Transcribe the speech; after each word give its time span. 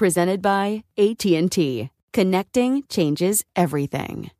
Presented 0.00 0.40
by 0.40 0.84
AT&T. 0.96 1.90
Connecting 2.14 2.84
changes 2.88 3.44
everything. 3.54 4.30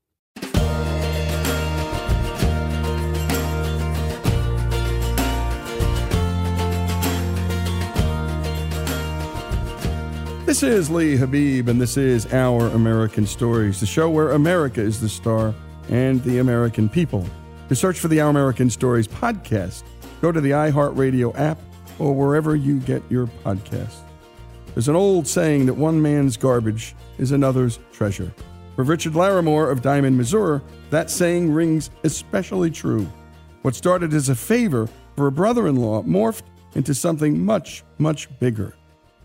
This 10.46 10.62
is 10.62 10.88
Lee 10.88 11.16
Habib, 11.16 11.68
and 11.68 11.78
this 11.78 11.98
is 11.98 12.32
Our 12.32 12.68
American 12.68 13.26
Stories, 13.26 13.80
the 13.80 13.84
show 13.84 14.08
where 14.08 14.30
America 14.30 14.80
is 14.80 14.98
the 14.98 15.10
star 15.10 15.54
and 15.90 16.24
the 16.24 16.38
American 16.38 16.88
people. 16.88 17.26
To 17.68 17.76
search 17.76 17.98
for 17.98 18.08
the 18.08 18.22
Our 18.22 18.30
American 18.30 18.70
Stories 18.70 19.06
podcast, 19.06 19.82
go 20.22 20.32
to 20.32 20.40
the 20.40 20.52
iHeartRadio 20.52 21.38
app 21.38 21.58
or 21.98 22.14
wherever 22.14 22.56
you 22.56 22.80
get 22.80 23.02
your 23.10 23.26
podcasts. 23.44 24.09
There's 24.74 24.88
an 24.88 24.96
old 24.96 25.26
saying 25.26 25.66
that 25.66 25.74
one 25.74 26.00
man's 26.00 26.36
garbage 26.36 26.94
is 27.18 27.32
another's 27.32 27.78
treasure. 27.92 28.32
For 28.76 28.84
Richard 28.84 29.12
Larimore 29.14 29.70
of 29.70 29.82
Diamond, 29.82 30.16
Missouri, 30.16 30.60
that 30.90 31.10
saying 31.10 31.52
rings 31.52 31.90
especially 32.04 32.70
true. 32.70 33.06
What 33.62 33.74
started 33.74 34.14
as 34.14 34.28
a 34.28 34.34
favor 34.34 34.88
for 35.16 35.26
a 35.26 35.32
brother 35.32 35.66
in 35.66 35.76
law 35.76 36.02
morphed 36.02 36.44
into 36.74 36.94
something 36.94 37.44
much, 37.44 37.84
much 37.98 38.28
bigger 38.38 38.74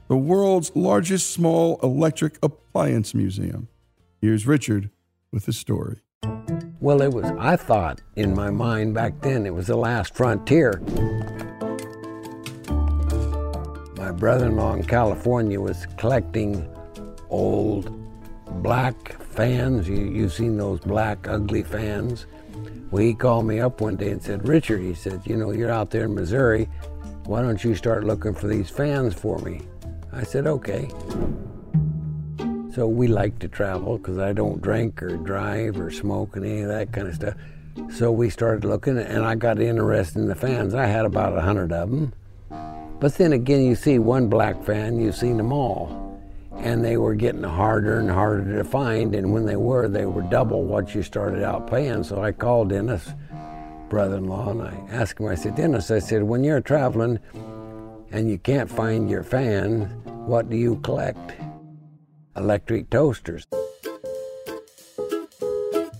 the 0.07 0.15
world's 0.15 0.71
largest 0.75 1.31
small 1.31 1.79
electric 1.81 2.37
appliance 2.43 3.13
museum. 3.13 3.67
Here's 4.21 4.45
Richard 4.45 4.91
with 5.31 5.45
the 5.45 5.53
story. 5.53 5.97
Well, 6.79 7.01
it 7.01 7.11
was, 7.11 7.25
I 7.39 7.55
thought 7.55 8.01
in 8.15 8.35
my 8.35 8.51
mind 8.51 8.93
back 8.93 9.21
then, 9.21 9.45
it 9.45 9.53
was 9.53 9.67
the 9.67 9.75
last 9.75 10.13
frontier. 10.13 10.79
My 14.05 14.11
brother 14.11 14.45
in 14.45 14.83
California 14.83 15.59
was 15.59 15.87
collecting 15.97 16.69
old 17.31 17.89
black 18.61 19.19
fans. 19.31 19.89
You, 19.89 19.95
you've 19.95 20.31
seen 20.31 20.57
those 20.57 20.79
black, 20.79 21.27
ugly 21.27 21.63
fans. 21.63 22.27
Well, 22.91 23.01
he 23.01 23.15
called 23.15 23.47
me 23.47 23.59
up 23.61 23.81
one 23.81 23.95
day 23.95 24.11
and 24.11 24.21
said, 24.21 24.47
Richard, 24.47 24.81
he 24.81 24.93
said, 24.93 25.21
you 25.25 25.35
know, 25.35 25.49
you're 25.49 25.71
out 25.71 25.89
there 25.89 26.03
in 26.03 26.13
Missouri. 26.13 26.69
Why 27.23 27.41
don't 27.41 27.63
you 27.63 27.73
start 27.73 28.03
looking 28.03 28.35
for 28.35 28.45
these 28.45 28.69
fans 28.69 29.15
for 29.15 29.39
me? 29.39 29.61
I 30.13 30.21
said, 30.21 30.45
okay. 30.45 30.87
So 32.75 32.87
we 32.87 33.07
like 33.07 33.39
to 33.39 33.47
travel 33.47 33.97
because 33.97 34.19
I 34.19 34.33
don't 34.33 34.61
drink 34.61 35.01
or 35.01 35.17
drive 35.17 35.79
or 35.79 35.89
smoke 35.89 36.35
and 36.35 36.45
any 36.45 36.61
of 36.61 36.67
that 36.67 36.93
kind 36.93 37.07
of 37.07 37.15
stuff. 37.15 37.33
So 37.91 38.11
we 38.11 38.29
started 38.29 38.65
looking 38.65 38.99
and 38.99 39.25
I 39.25 39.33
got 39.33 39.59
interested 39.59 40.19
in 40.19 40.27
the 40.27 40.35
fans. 40.35 40.75
I 40.75 40.85
had 40.85 41.05
about 41.05 41.35
a 41.35 41.41
hundred 41.41 41.71
of 41.71 41.89
them. 41.89 42.13
But 42.99 43.15
then 43.15 43.33
again, 43.33 43.63
you 43.65 43.75
see 43.75 43.99
one 43.99 44.27
black 44.27 44.63
fan, 44.63 44.99
you've 44.99 45.15
seen 45.15 45.37
them 45.37 45.51
all. 45.51 46.03
And 46.57 46.83
they 46.83 46.97
were 46.97 47.15
getting 47.15 47.43
harder 47.43 47.99
and 47.99 48.09
harder 48.09 48.57
to 48.57 48.63
find. 48.63 49.13
And 49.13 49.33
when 49.33 49.45
they 49.45 49.57
were, 49.57 49.87
they 49.87 50.05
were 50.05 50.21
double 50.23 50.63
what 50.63 50.95
you 50.95 51.03
started 51.03 51.43
out 51.43 51.69
paying. 51.69 52.03
So 52.03 52.23
I 52.23 52.31
called 52.31 52.69
Dennis, 52.69 53.13
brother 53.89 54.17
in 54.17 54.27
law, 54.27 54.49
and 54.49 54.61
I 54.61 54.73
asked 54.89 55.19
him, 55.19 55.27
I 55.27 55.35
said, 55.35 55.55
Dennis, 55.55 55.91
I 55.91 55.99
said, 55.99 56.23
when 56.23 56.43
you're 56.43 56.61
traveling 56.61 57.19
and 58.11 58.29
you 58.29 58.37
can't 58.37 58.69
find 58.69 59.09
your 59.09 59.23
fan, 59.23 59.85
what 60.25 60.49
do 60.49 60.55
you 60.55 60.77
collect? 60.77 61.33
Electric 62.37 62.89
toasters. 62.89 63.45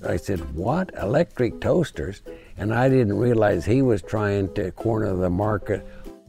I 0.07 0.17
said, 0.17 0.39
What? 0.55 0.91
Electric 1.01 1.59
toasters? 1.59 2.21
And 2.57 2.73
I 2.73 2.89
didn't 2.89 3.17
realize 3.17 3.65
he 3.65 3.81
was 3.81 4.01
trying 4.01 4.53
to 4.53 4.71
corner 4.71 5.15
the 5.15 5.29
market 5.29 5.85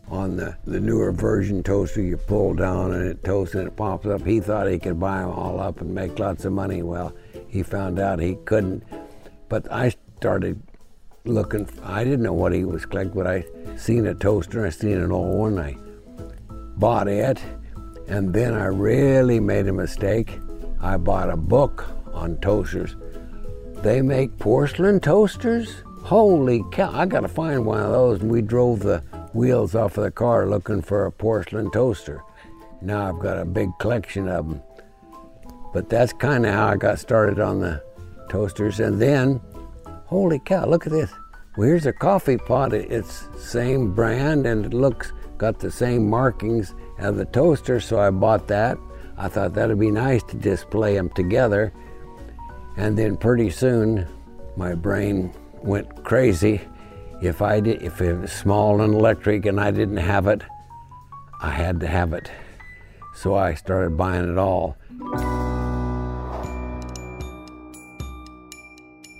on 0.08 0.36
the, 0.36 0.56
the 0.64 0.80
newer 0.80 1.12
version 1.12 1.62
toaster 1.62 2.00
you 2.00 2.16
pull 2.16 2.54
down 2.54 2.92
and 2.92 3.08
it 3.08 3.24
toasts 3.24 3.54
and 3.54 3.66
it 3.66 3.76
pops 3.76 4.06
up. 4.06 4.24
He 4.24 4.40
thought 4.40 4.68
he 4.68 4.78
could 4.78 5.00
buy 5.00 5.20
them 5.20 5.30
all 5.30 5.60
up 5.60 5.80
and 5.80 5.94
make 5.94 6.18
lots 6.18 6.44
of 6.44 6.52
money. 6.52 6.82
Well, 6.82 7.12
he 7.48 7.62
found 7.62 7.98
out 7.98 8.20
he 8.20 8.36
couldn't. 8.44 8.84
But 9.48 9.70
I 9.72 9.94
started 10.18 10.60
looking, 11.24 11.68
I 11.82 12.04
didn't 12.04 12.22
know 12.22 12.32
what 12.32 12.52
he 12.52 12.64
was 12.64 12.86
collecting, 12.86 13.14
but 13.14 13.26
I 13.26 13.44
seen 13.76 14.06
a 14.06 14.14
toaster, 14.14 14.64
I 14.64 14.70
seen 14.70 14.98
an 14.98 15.10
old 15.10 15.38
one, 15.38 15.58
I 15.58 15.76
bought 16.76 17.08
it, 17.08 17.40
and 18.06 18.32
then 18.32 18.54
I 18.54 18.66
really 18.66 19.40
made 19.40 19.66
a 19.66 19.72
mistake. 19.72 20.38
I 20.80 20.96
bought 20.96 21.30
a 21.30 21.36
book 21.36 21.86
on 22.12 22.36
toasters 22.38 22.96
They 23.82 24.02
make 24.02 24.38
porcelain 24.38 25.00
toasters? 25.00 25.82
Holy 26.02 26.62
cow, 26.70 26.90
I 26.92 27.06
gotta 27.06 27.28
find 27.28 27.66
one 27.66 27.80
of 27.80 27.90
those. 27.90 28.20
And 28.20 28.30
we 28.30 28.40
drove 28.40 28.80
the 28.80 29.02
wheels 29.36 29.74
off 29.74 29.98
of 29.98 30.04
the 30.04 30.10
car 30.10 30.46
looking 30.46 30.80
for 30.80 31.04
a 31.04 31.12
porcelain 31.12 31.70
toaster. 31.70 32.22
Now 32.80 33.08
I've 33.08 33.20
got 33.20 33.38
a 33.38 33.44
big 33.44 33.70
collection 33.78 34.28
of 34.28 34.48
them. 34.48 34.62
But 35.72 35.90
that's 35.90 36.12
kind 36.14 36.46
of 36.46 36.54
how 36.54 36.68
I 36.68 36.76
got 36.76 36.98
started 36.98 37.38
on 37.38 37.60
the 37.60 37.82
toasters. 38.30 38.80
And 38.80 39.00
then, 39.00 39.40
holy 40.06 40.38
cow, 40.38 40.66
look 40.66 40.86
at 40.86 40.92
this. 40.92 41.12
Well, 41.56 41.68
here's 41.68 41.86
a 41.86 41.92
coffee 41.92 42.38
pot. 42.38 42.72
It's 42.72 43.28
same 43.38 43.94
brand 43.94 44.46
and 44.46 44.64
it 44.64 44.74
looks 44.74 45.12
got 45.38 45.58
the 45.58 45.70
same 45.70 46.08
markings 46.08 46.74
as 46.98 47.16
the 47.16 47.26
toaster, 47.26 47.78
so 47.78 48.00
I 48.00 48.10
bought 48.10 48.48
that. 48.48 48.78
I 49.18 49.28
thought 49.28 49.54
that'd 49.54 49.78
be 49.78 49.90
nice 49.90 50.22
to 50.24 50.36
display 50.36 50.94
them 50.94 51.10
together. 51.10 51.72
And 52.76 52.96
then 52.96 53.16
pretty 53.16 53.50
soon, 53.50 54.06
my 54.56 54.74
brain 54.74 55.32
went 55.62 56.04
crazy. 56.04 56.60
If 57.22 57.40
I 57.40 57.60
did, 57.60 57.82
if 57.82 58.00
it 58.02 58.14
was 58.14 58.30
small 58.30 58.82
and 58.82 58.92
electric 58.92 59.46
and 59.46 59.58
I 59.58 59.70
didn't 59.70 59.96
have 59.96 60.26
it, 60.26 60.42
I 61.40 61.50
had 61.50 61.80
to 61.80 61.86
have 61.86 62.12
it. 62.12 62.30
So 63.14 63.34
I 63.34 63.54
started 63.54 63.96
buying 63.96 64.30
it 64.30 64.36
all. 64.36 64.76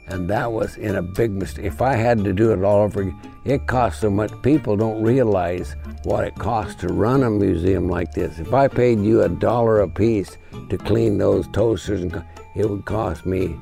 And 0.09 0.29
that 0.29 0.53
was 0.53 0.77
in 0.77 0.97
a 0.97 1.03
big 1.03 1.33
mistake. 1.33 1.65
If 1.65 1.81
I 1.81 1.95
had 1.95 2.23
to 2.25 2.33
do 2.35 2.53
it 2.53 2.63
all 2.63 2.83
over 2.83 3.01
again, 3.01 3.19
it 3.47 3.67
costs 3.67 4.03
so 4.03 4.11
much. 4.11 4.31
People 4.43 4.77
don't 4.77 5.03
realize 5.03 5.75
what 6.05 6.25
it 6.25 6.35
costs 6.35 6.75
to 6.83 6.89
run 6.89 7.23
a 7.23 7.31
museum 7.31 7.89
like 7.89 8.13
this. 8.13 8.39
If 8.39 8.53
I 8.53 8.69
paid 8.69 9.01
you 9.01 9.23
a 9.23 9.29
dollar 9.29 9.81
a 9.81 9.89
piece 9.89 10.37
to 10.69 10.77
clean 10.77 11.17
those 11.17 11.49
toasters, 11.49 12.13
it 12.55 12.69
would 12.69 12.85
cost 12.85 13.25
me, 13.25 13.57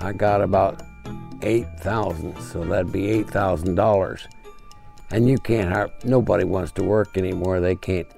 I 0.00 0.12
got 0.12 0.40
about 0.40 0.82
8000 1.42 2.40
so 2.40 2.64
that'd 2.64 2.92
be 2.92 3.24
$8,000. 3.24 4.26
And 5.10 5.28
you 5.28 5.38
can't 5.38 5.70
hire, 5.70 5.90
nobody 6.04 6.44
wants 6.44 6.72
to 6.72 6.84
work 6.84 7.18
anymore. 7.18 7.60
They 7.60 7.76
can't, 7.76 8.08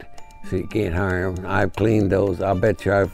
so 0.48 0.56
you 0.56 0.66
can't 0.66 0.94
hire 0.94 1.32
them. 1.32 1.44
I've 1.46 1.72
cleaned 1.72 2.12
those. 2.12 2.40
I'll 2.40 2.54
bet 2.54 2.84
you 2.84 2.92
I've, 2.92 3.12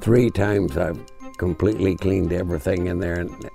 three 0.00 0.30
times 0.30 0.76
I've 0.76 1.00
completely 1.38 1.96
cleaned 1.96 2.32
everything 2.32 2.86
in 2.86 2.98
there. 2.98 3.20
And, 3.20 3.50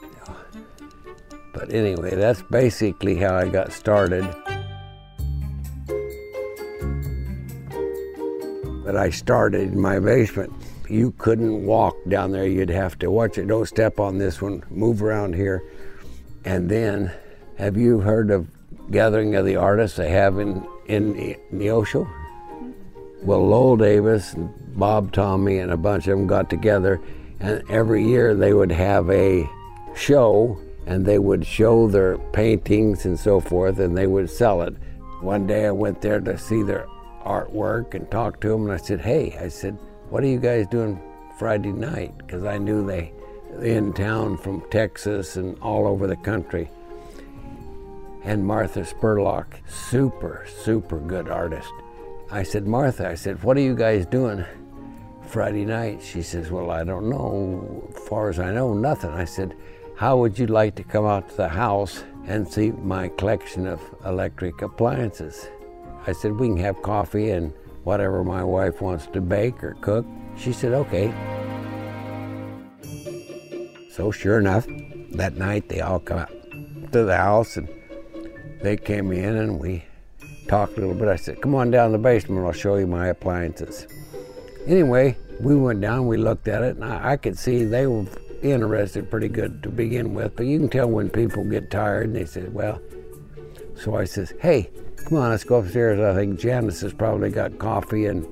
but 1.54 1.72
anyway, 1.72 2.16
that's 2.16 2.42
basically 2.42 3.16
how 3.16 3.36
I 3.36 3.48
got 3.48 3.72
started. 3.72 4.24
But 8.84 8.98
I 8.98 9.12
started 9.12 9.72
in 9.72 9.80
my 9.80 10.00
basement. 10.00 10.52
You 10.90 11.12
couldn't 11.18 11.66
walk 11.66 11.96
down 12.10 12.32
there. 12.32 12.48
You'd 12.48 12.70
have 12.70 12.98
to 13.00 13.12
watch 13.12 13.38
it. 13.38 13.48
Don't 13.48 13.68
step 13.68 14.00
on 14.00 14.18
this 14.18 14.42
one. 14.42 14.64
Move 14.70 15.04
around 15.04 15.36
here. 15.36 15.64
And 16.46 16.70
then, 16.70 17.12
have 17.58 17.78
you 17.78 18.00
heard 18.00 18.32
of 18.32 18.48
Gathering 18.92 19.36
of 19.36 19.46
the 19.46 19.56
Artists 19.56 19.98
they 19.98 20.10
have 20.10 20.40
in, 20.40 20.68
in 20.88 21.38
Neosho? 21.54 22.10
Well, 23.22 23.48
Lowell 23.48 23.78
Davis 23.78 24.36
Bob 24.76 25.14
Tommy, 25.14 25.60
and 25.60 25.72
a 25.72 25.78
bunch 25.78 26.08
of 26.08 26.18
them 26.18 26.28
got 26.28 26.50
together, 26.50 27.00
and 27.40 27.64
every 27.70 28.04
year 28.04 28.36
they 28.36 28.54
would 28.54 28.72
have 28.72 29.10
a 29.10 29.50
show 29.96 30.58
and 30.86 31.06
they 31.06 31.20
would 31.20 31.46
show 31.46 31.88
their 31.88 32.18
paintings 32.18 33.06
and 33.06 33.18
so 33.18 33.40
forth 33.40 33.80
and 33.80 33.98
they 33.98 34.08
would 34.08 34.30
sell 34.30 34.62
it. 34.62 34.76
One 35.22 35.48
day 35.48 35.66
I 35.66 35.72
went 35.72 36.02
there 36.02 36.20
to 36.20 36.38
see 36.38 36.64
their 36.64 36.88
artwork 37.24 37.94
and 37.94 38.10
talked 38.12 38.42
to 38.42 38.50
them 38.50 38.64
and 38.64 38.74
I 38.74 38.78
said, 38.78 39.00
hey, 39.00 39.38
I 39.40 39.48
said, 39.48 39.78
what 40.10 40.24
are 40.24 40.28
you 40.28 40.40
guys 40.40 40.68
doing 40.68 41.02
Friday 41.38 41.72
night? 41.72 42.18
Because 42.18 42.44
I 42.44 42.58
knew 42.58 42.86
they 42.86 43.14
in 43.62 43.94
town 43.94 44.38
from 44.38 44.62
Texas 44.70 45.36
and 45.36 45.58
all 45.60 45.88
over 45.88 46.08
the 46.08 46.16
country. 46.16 46.70
And 48.24 48.46
Martha 48.46 48.82
Spurlock, 48.82 49.48
super, 49.68 50.46
super 50.48 51.00
good 51.00 51.30
artist. 51.30 51.72
I 52.32 52.44
said, 52.44 52.66
Martha, 52.66 53.08
I 53.08 53.16
said, 53.16 53.44
what 53.44 53.58
are 53.58 53.62
you 53.62 53.76
guys 53.76 54.06
doing 54.06 54.46
Friday 55.28 55.66
night? 55.66 56.02
She 56.02 56.22
says, 56.22 56.50
well, 56.50 56.72
I 56.72 56.84
don't 56.84 57.10
know. 57.10 57.92
Far 58.08 58.30
as 58.30 58.40
I 58.40 58.52
know, 58.52 58.74
nothing. 58.74 59.12
I 59.12 59.26
said, 59.26 59.56
how 59.98 60.18
would 60.18 60.40
you 60.40 60.48
like 60.48 60.76
to 60.76 60.84
come 60.84 61.06
out 61.06 61.30
to 61.30 61.38
the 61.38 61.50
house 61.50 62.04
and 62.26 62.48
see 62.48 62.72
my 62.72 63.10
collection 63.10 63.68
of 63.68 63.82
electric 64.06 64.62
appliances? 64.62 65.48
I 66.08 66.14
said, 66.14 66.32
we 66.40 66.48
can 66.48 66.58
have 66.58 66.82
coffee 66.82 67.32
and 67.32 67.54
whatever 67.84 68.24
my 68.24 68.44
wife 68.44 68.82
wants 68.82 69.08
to 69.08 69.22
bake 69.22 69.64
or 69.64 69.76
cook. 69.82 70.06
She 70.38 70.54
said, 70.54 70.74
okay. 70.74 71.14
So 73.96 74.10
sure 74.10 74.40
enough, 74.40 74.66
that 75.12 75.36
night 75.38 75.70
they 75.70 75.80
all 75.80 76.00
come 76.00 76.18
out 76.18 76.32
to 76.94 77.04
the 77.04 77.16
house 77.16 77.58
and 77.58 77.70
they 78.60 78.76
came 78.76 79.12
in 79.12 79.36
and 79.36 79.60
we 79.60 79.86
talked 80.48 80.78
a 80.78 80.80
little 80.80 80.96
bit. 80.96 81.08
I 81.10 81.16
said, 81.16 81.44
come 81.44 81.54
on 81.54 81.70
down 81.70 81.92
to 81.92 81.98
the 81.98 82.04
basement, 82.04 82.44
I'll 82.44 82.54
show 82.54 82.78
you 82.78 82.88
my 82.88 83.10
appliances. 83.10 83.86
Anyway, 84.66 85.16
we 85.40 85.56
went 85.56 85.80
down, 85.80 86.08
we 86.08 86.18
looked 86.18 86.48
at 86.48 86.64
it, 86.64 86.76
and 86.76 86.84
I, 86.84 87.12
I 87.12 87.18
could 87.18 87.38
see 87.38 87.66
they 87.66 87.86
were 87.86 88.08
interested 88.42 89.12
pretty 89.12 89.28
good 89.28 89.62
to 89.62 89.70
begin 89.70 90.16
with, 90.16 90.36
but 90.38 90.48
you 90.48 90.58
can 90.58 90.70
tell 90.70 90.90
when 90.90 91.12
people 91.12 91.44
get 91.44 91.70
tired 91.70 92.08
and 92.08 92.16
they 92.16 92.26
say, 92.26 92.46
well, 92.48 92.82
so 93.76 93.96
I 93.96 94.06
says, 94.06 94.34
hey, 94.40 94.72
come 95.06 95.20
on, 95.20 95.30
let's 95.30 95.44
go 95.44 95.58
upstairs. 95.58 96.00
I 96.00 96.16
think 96.16 96.40
Janice 96.40 96.82
has 96.82 96.94
probably 96.94 97.30
got 97.30 97.60
coffee 97.60 98.08
and 98.08 98.26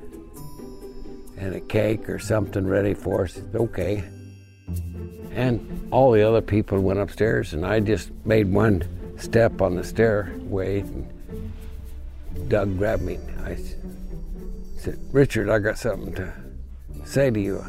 and 1.38 1.54
a 1.54 1.62
cake 1.62 2.10
or 2.10 2.18
something 2.18 2.66
ready 2.66 2.96
for 2.96 3.26
us. 3.26 3.40
Okay. 3.54 4.04
And 5.34 5.88
all 5.92 6.12
the 6.12 6.28
other 6.28 6.42
people 6.42 6.80
went 6.80 7.00
upstairs, 7.00 7.54
and 7.54 7.66
I 7.66 7.80
just 7.80 8.12
made 8.26 8.52
one 8.52 8.84
step 9.18 9.62
on 9.62 9.76
the 9.76 9.84
stairway. 9.84 10.82
And 10.82 11.08
Doug 12.50 12.78
grabbed 12.78 13.04
me. 13.04 13.18
I 13.46 13.58
said, 14.78 15.00
Richard, 15.12 15.50
I 15.50 15.60
got 15.60 15.78
something 15.78 16.14
to 16.16 16.34
say 17.06 17.30
to 17.30 17.40
you. 17.40 17.64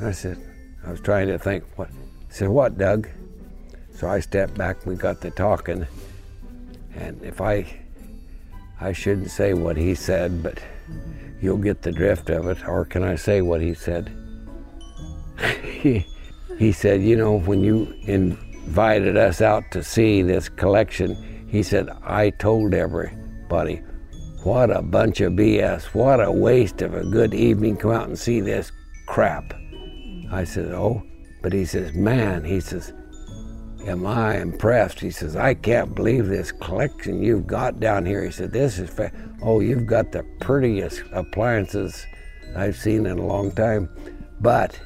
I 0.00 0.12
said, 0.12 0.38
I 0.86 0.90
was 0.90 1.00
trying 1.00 1.28
to 1.28 1.38
think, 1.38 1.64
what? 1.76 1.88
He 1.88 2.34
said, 2.34 2.48
what, 2.48 2.78
Doug? 2.78 3.08
So 3.94 4.08
I 4.08 4.20
stepped 4.20 4.56
back, 4.56 4.84
we 4.86 4.96
got 4.96 5.20
to 5.22 5.30
talking. 5.30 5.86
And 6.94 7.22
if 7.22 7.40
I, 7.40 7.66
I 8.80 8.92
shouldn't 8.92 9.30
say 9.30 9.54
what 9.54 9.76
he 9.76 9.94
said, 9.94 10.42
but 10.42 10.58
you'll 11.40 11.58
get 11.58 11.82
the 11.82 11.92
drift 11.92 12.30
of 12.30 12.48
it. 12.48 12.66
Or 12.66 12.84
can 12.84 13.02
I 13.02 13.16
say 13.16 13.42
what 13.42 13.60
he 13.60 13.74
said? 13.74 14.10
He, 15.82 16.72
said, 16.72 17.02
you 17.02 17.16
know, 17.16 17.38
when 17.38 17.62
you 17.62 17.92
invited 18.02 19.16
us 19.16 19.40
out 19.40 19.64
to 19.72 19.82
see 19.82 20.22
this 20.22 20.48
collection, 20.48 21.48
he 21.48 21.62
said, 21.62 21.88
I 22.02 22.30
told 22.30 22.74
everybody, 22.74 23.82
what 24.44 24.70
a 24.70 24.82
bunch 24.82 25.20
of 25.20 25.32
BS, 25.32 25.84
what 25.94 26.24
a 26.24 26.30
waste 26.30 26.82
of 26.82 26.94
a 26.94 27.04
good 27.04 27.34
evening, 27.34 27.76
come 27.76 27.90
out 27.90 28.08
and 28.08 28.18
see 28.18 28.40
this 28.40 28.72
crap. 29.06 29.54
I 30.30 30.44
said, 30.44 30.72
oh, 30.72 31.02
but 31.42 31.52
he 31.52 31.64
says, 31.64 31.92
man, 31.94 32.44
he 32.44 32.60
says, 32.60 32.92
am 33.86 34.06
I 34.06 34.38
impressed? 34.40 35.00
He 35.00 35.10
says, 35.10 35.36
I 35.36 35.54
can't 35.54 35.94
believe 35.94 36.26
this 36.26 36.52
collection 36.52 37.22
you've 37.22 37.46
got 37.46 37.80
down 37.80 38.06
here. 38.06 38.24
He 38.24 38.30
said, 38.30 38.52
this 38.52 38.78
is, 38.78 38.88
fa- 38.88 39.12
oh, 39.42 39.60
you've 39.60 39.86
got 39.86 40.12
the 40.12 40.24
prettiest 40.40 41.02
appliances 41.12 42.06
I've 42.56 42.76
seen 42.76 43.06
in 43.06 43.18
a 43.18 43.26
long 43.26 43.50
time. 43.52 43.88
But 44.40 44.80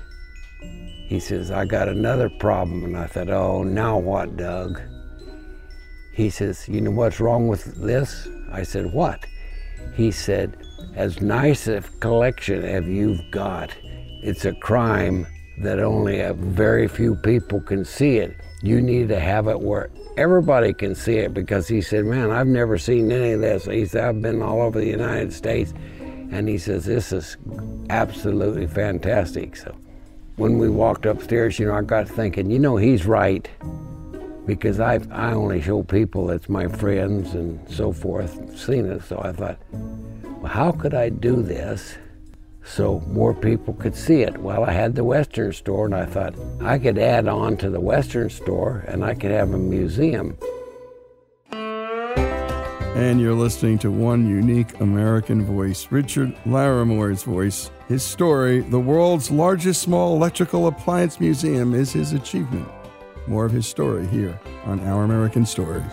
he 1.07 1.21
says, 1.21 1.51
I 1.51 1.65
got 1.65 1.89
another 1.89 2.29
problem. 2.29 2.85
And 2.85 2.97
I 2.97 3.07
thought, 3.07 3.31
oh, 3.31 3.63
now 3.63 3.99
what, 3.99 4.37
Doug? 4.37 4.81
He 6.13 6.31
says, 6.31 6.69
you 6.69 6.81
know 6.81 6.91
what's 6.91 7.21
wrong 7.21 7.47
with 7.47 7.65
this? 7.77 8.29
I 8.51 8.65
said, 8.65 8.93
what? 8.93 9.25
He 9.95 10.11
said, 10.11 10.57
as 10.95 11.21
nice 11.21 11.69
a 11.69 11.83
collection 12.01 12.65
as 12.65 12.87
you've 12.87 13.31
got, 13.31 13.71
it's 14.23 14.45
a 14.45 14.53
crime 14.55 15.27
that 15.59 15.79
only 15.79 16.21
a 16.21 16.35
very 16.35 16.89
few 16.89 17.15
people 17.15 17.61
can 17.61 17.85
see 17.85 18.17
it. 18.17 18.37
You 18.63 18.81
need 18.81 19.09
to 19.09 19.21
have 19.21 19.47
it 19.47 19.61
where 19.61 19.91
everybody 20.17 20.73
can 20.73 20.95
see 20.95 21.19
it 21.19 21.33
because 21.33 21.69
he 21.69 21.81
said, 21.81 22.05
Man, 22.05 22.31
I've 22.31 22.47
never 22.47 22.79
seen 22.79 23.13
any 23.13 23.33
of 23.33 23.41
this. 23.41 23.67
He 23.67 23.87
said, 23.87 24.05
I've 24.05 24.23
been 24.23 24.43
all 24.43 24.63
over 24.63 24.81
the 24.81 24.87
United 24.87 25.33
States. 25.33 25.73
And 26.31 26.49
he 26.49 26.59
says, 26.59 26.85
This 26.85 27.13
is 27.13 27.37
absolutely 27.91 28.67
fantastic. 28.67 29.57
So 29.57 29.75
when 30.37 30.59
we 30.59 30.69
walked 30.69 31.07
upstairs, 31.07 31.59
you 31.59 31.67
know, 31.67 31.75
I 31.75 31.83
got 31.83 32.09
thinking, 32.09 32.51
you 32.51 32.59
know, 32.59 32.77
he's 32.77 33.07
right 33.07 33.49
because 34.45 34.79
I 34.81 35.01
I 35.11 35.33
only 35.33 35.61
show 35.61 35.83
people 35.83 36.27
that's 36.27 36.49
my 36.49 36.69
friends 36.69 37.35
and 37.35 37.69
so 37.69 37.93
forth 37.93 38.57
seen 38.57 38.87
it. 38.87 39.03
So 39.03 39.21
I 39.23 39.33
thought, 39.33 39.59
well, 39.73 40.53
how 40.53 40.73
could 40.73 40.95
I 40.95 41.09
do 41.09 41.43
this 41.43 41.97
so 42.65 43.01
more 43.09 43.35
people 43.35 43.75
could 43.75 43.97
see 43.97 44.23
it? 44.23 44.39
Well, 44.39 44.65
I 44.65 44.73
had 44.73 44.95
the 44.95 45.05
Western 45.05 45.53
store, 45.53 45.87
and 45.87 45.95
I 45.95 46.05
thought 46.05 46.35
I 46.61 46.79
could 46.79 46.99
add 46.99 47.29
on 47.29 47.57
to 47.59 47.71
the 47.71 47.81
Western 47.81 48.31
store, 48.31 48.85
and 48.89 49.05
I 49.05 49.15
could 49.15 49.31
have 49.31 49.53
a 49.53 49.59
museum. 49.59 50.37
And 52.97 53.21
you're 53.21 53.35
listening 53.35 53.77
to 53.81 53.91
one 53.91 54.27
unique 54.27 54.81
American 54.81 55.45
voice, 55.45 55.87
Richard 55.91 56.35
Larimore's 56.47 57.25
voice. 57.25 57.71
His 57.89 58.03
story, 58.03 58.61
the 58.61 58.81
world's 58.81 59.31
largest 59.31 59.83
small 59.83 60.17
electrical 60.17 60.67
appliance 60.67 61.21
museum, 61.21 61.75
is 61.75 61.93
his 61.93 62.15
achievement. 62.15 62.67
More 63.27 63.45
of 63.45 63.53
his 63.53 63.67
story 63.67 64.07
here 64.07 64.41
on 64.65 64.81
Our 64.81 65.05
American 65.05 65.45
Stories. 65.45 65.85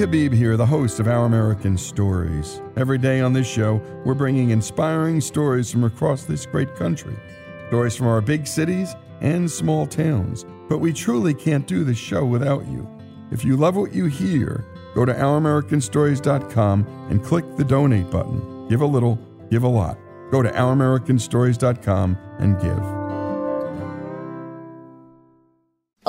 Habib 0.00 0.32
here, 0.32 0.56
the 0.56 0.64
host 0.64 0.98
of 0.98 1.06
Our 1.06 1.26
American 1.26 1.76
Stories. 1.76 2.62
Every 2.74 2.96
day 2.96 3.20
on 3.20 3.34
this 3.34 3.46
show, 3.46 3.82
we're 4.02 4.14
bringing 4.14 4.48
inspiring 4.48 5.20
stories 5.20 5.70
from 5.70 5.84
across 5.84 6.24
this 6.24 6.46
great 6.46 6.74
country. 6.74 7.14
Stories 7.68 7.96
from 7.96 8.06
our 8.06 8.22
big 8.22 8.46
cities 8.46 8.94
and 9.20 9.50
small 9.50 9.86
towns. 9.86 10.46
But 10.70 10.78
we 10.78 10.94
truly 10.94 11.34
can't 11.34 11.66
do 11.66 11.84
this 11.84 11.98
show 11.98 12.24
without 12.24 12.66
you. 12.66 12.88
If 13.30 13.44
you 13.44 13.58
love 13.58 13.76
what 13.76 13.92
you 13.92 14.06
hear, 14.06 14.64
go 14.94 15.04
to 15.04 15.12
OurAmericanStories.com 15.12 17.08
and 17.10 17.22
click 17.22 17.44
the 17.56 17.64
donate 17.64 18.10
button. 18.10 18.68
Give 18.68 18.80
a 18.80 18.86
little, 18.86 19.18
give 19.50 19.64
a 19.64 19.68
lot. 19.68 19.98
Go 20.30 20.42
to 20.42 20.50
OurAmericanStories.com 20.50 22.16
and 22.38 22.58
give. 22.58 22.99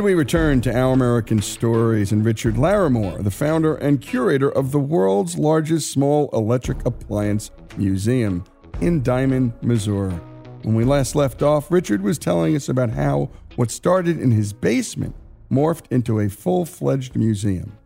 And 0.00 0.06
we 0.06 0.14
return 0.14 0.62
to 0.62 0.74
Our 0.74 0.94
American 0.94 1.42
Stories 1.42 2.10
and 2.10 2.24
Richard 2.24 2.54
Larimore, 2.54 3.22
the 3.22 3.30
founder 3.30 3.76
and 3.76 4.00
curator 4.00 4.50
of 4.50 4.72
the 4.72 4.80
world's 4.80 5.36
largest 5.36 5.92
small 5.92 6.30
electric 6.32 6.86
appliance 6.86 7.50
museum 7.76 8.42
in 8.80 9.02
Diamond, 9.02 9.52
Missouri. 9.60 10.18
When 10.62 10.74
we 10.74 10.84
last 10.84 11.14
left 11.14 11.42
off, 11.42 11.70
Richard 11.70 12.00
was 12.00 12.18
telling 12.18 12.56
us 12.56 12.70
about 12.70 12.88
how 12.88 13.28
what 13.56 13.70
started 13.70 14.18
in 14.18 14.30
his 14.30 14.54
basement 14.54 15.14
morphed 15.52 15.84
into 15.90 16.18
a 16.18 16.30
full 16.30 16.64
fledged 16.64 17.14
museum. 17.14 17.76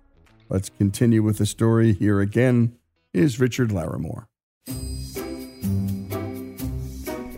Let's 0.49 0.69
continue 0.69 1.25
with 1.25 1.39
the 1.39 1.47
story. 1.47 1.95
Here 1.95 2.21
again 2.21 2.77
is 3.13 3.41
Richard 3.41 3.71
Larimore. 3.71 4.27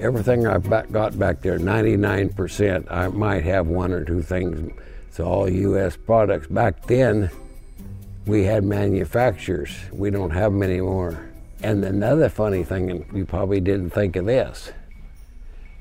Everything 0.07 0.47
I've 0.47 0.71
got 0.71 1.19
back 1.19 1.41
there, 1.41 1.59
99%, 1.59 2.87
I 2.93 3.09
might 3.09 3.43
have 3.43 3.67
one 3.67 3.91
or 3.91 4.05
two 4.05 4.23
things. 4.23 4.73
It's 5.09 5.19
all 5.19 5.49
U.S. 5.49 5.97
products. 5.97 6.47
Back 6.47 6.87
then, 6.87 7.29
we 8.25 8.45
had 8.45 8.63
manufacturers. 8.63 9.77
We 9.91 10.11
don't 10.11 10.31
have 10.31 10.53
them 10.53 10.63
anymore. 10.63 11.29
And 11.61 11.85
another 11.85 12.29
funny 12.29 12.63
thing, 12.63 12.89
and 12.89 13.05
you 13.13 13.25
probably 13.25 13.59
didn't 13.59 13.91
think 13.91 14.15
of 14.15 14.27
this, 14.27 14.71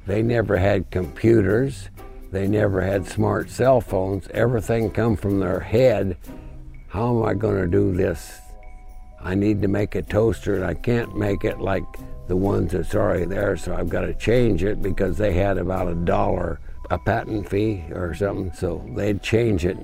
they 0.07 0.23
never 0.23 0.57
had 0.57 0.89
computers. 0.89 1.89
They 2.31 2.47
never 2.47 2.81
had 2.81 3.05
smart 3.05 3.51
cell 3.51 3.79
phones. 3.79 4.27
Everything 4.29 4.89
come 4.89 5.17
from 5.17 5.39
their 5.39 5.59
head. 5.59 6.17
How 6.87 7.15
am 7.15 7.23
I 7.23 7.35
going 7.35 7.57
to 7.57 7.67
do 7.67 7.93
this 7.93 8.41
I 9.25 9.33
need 9.33 9.61
to 9.63 9.67
make 9.67 9.95
a 9.95 10.03
toaster 10.03 10.55
and 10.55 10.63
I 10.63 10.75
can't 10.75 11.17
make 11.17 11.45
it 11.45 11.59
like 11.59 11.83
the 12.27 12.35
ones 12.35 12.71
that's 12.71 12.95
already 12.95 13.25
there, 13.25 13.55
so 13.57 13.75
I've 13.75 13.89
got 13.89 14.01
to 14.01 14.13
change 14.13 14.63
it 14.63 14.81
because 14.81 15.17
they 15.17 15.33
had 15.33 15.57
about 15.57 15.87
a 15.87 15.95
dollar 15.95 16.59
a 16.89 16.97
patent 16.97 17.49
fee 17.49 17.83
or 17.91 18.13
something, 18.13 18.51
so 18.53 18.83
they'd 18.95 19.21
change 19.21 19.65
it. 19.65 19.77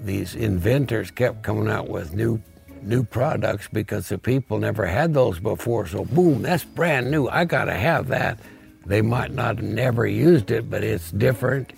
These 0.00 0.34
inventors 0.34 1.10
kept 1.10 1.42
coming 1.42 1.68
out 1.68 1.88
with 1.88 2.14
new 2.14 2.40
new 2.82 3.04
products 3.04 3.68
because 3.70 4.08
the 4.08 4.16
people 4.16 4.58
never 4.58 4.86
had 4.86 5.12
those 5.12 5.38
before. 5.38 5.86
So 5.86 6.04
boom, 6.06 6.42
that's 6.42 6.64
brand 6.64 7.10
new. 7.10 7.28
I 7.28 7.44
gotta 7.44 7.74
have 7.74 8.08
that. 8.08 8.38
They 8.86 9.02
might 9.02 9.32
not 9.32 9.56
have 9.56 9.64
never 9.64 10.06
used 10.06 10.50
it, 10.50 10.70
but 10.70 10.82
it's 10.82 11.10
different. 11.10 11.74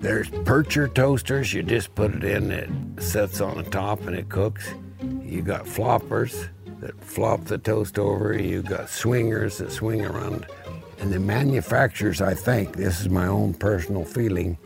There's 0.00 0.28
Percher 0.30 0.92
toasters. 0.92 1.52
You 1.54 1.62
just 1.62 1.94
put 1.94 2.12
it 2.12 2.24
in, 2.24 2.50
it 2.50 2.68
sets 3.00 3.40
on 3.40 3.56
the 3.56 3.70
top 3.70 4.00
and 4.06 4.16
it 4.16 4.28
cooks. 4.28 4.74
You 5.32 5.40
got 5.40 5.64
floppers 5.64 6.48
that 6.80 7.02
flop 7.02 7.44
the 7.44 7.56
toast 7.56 7.98
over. 7.98 8.38
You 8.38 8.60
got 8.60 8.90
swingers 8.90 9.56
that 9.58 9.72
swing 9.72 10.04
around. 10.04 10.44
And 10.98 11.10
the 11.10 11.18
manufacturers, 11.18 12.20
I 12.20 12.34
think, 12.34 12.76
this 12.76 13.00
is 13.00 13.08
my 13.08 13.26
own 13.26 13.54
personal 13.54 14.04
feeling, 14.04 14.58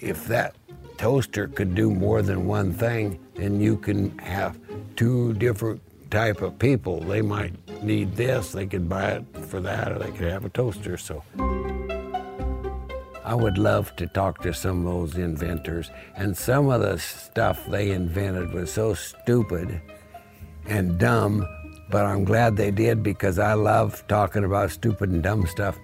if 0.00 0.26
that 0.28 0.54
toaster 0.96 1.48
could 1.48 1.74
do 1.74 1.90
more 1.90 2.22
than 2.22 2.46
one 2.46 2.72
thing, 2.72 3.20
then 3.34 3.60
you 3.60 3.76
can 3.76 4.16
have 4.20 4.58
two 4.96 5.34
different 5.34 5.82
type 6.10 6.40
of 6.40 6.58
people. 6.58 7.00
They 7.00 7.20
might 7.20 7.52
need 7.82 8.16
this, 8.16 8.52
they 8.52 8.66
could 8.66 8.88
buy 8.88 9.10
it 9.10 9.24
for 9.48 9.60
that, 9.60 9.92
or 9.92 9.98
they 9.98 10.12
could 10.12 10.32
have 10.32 10.46
a 10.46 10.48
toaster. 10.48 10.96
So 10.96 11.22
I 13.28 13.34
would 13.34 13.58
love 13.58 13.94
to 13.96 14.06
talk 14.06 14.40
to 14.40 14.54
some 14.54 14.86
of 14.86 14.92
those 14.94 15.18
inventors. 15.18 15.90
And 16.16 16.34
some 16.34 16.70
of 16.70 16.80
the 16.80 16.98
stuff 16.98 17.62
they 17.66 17.90
invented 17.90 18.54
was 18.54 18.72
so 18.72 18.94
stupid 18.94 19.82
and 20.64 20.98
dumb, 20.98 21.46
but 21.90 22.06
I'm 22.06 22.24
glad 22.24 22.56
they 22.56 22.70
did 22.70 23.02
because 23.02 23.38
I 23.38 23.52
love 23.52 24.02
talking 24.08 24.44
about 24.44 24.70
stupid 24.70 25.10
and 25.10 25.22
dumb 25.22 25.46
stuff. 25.46 25.76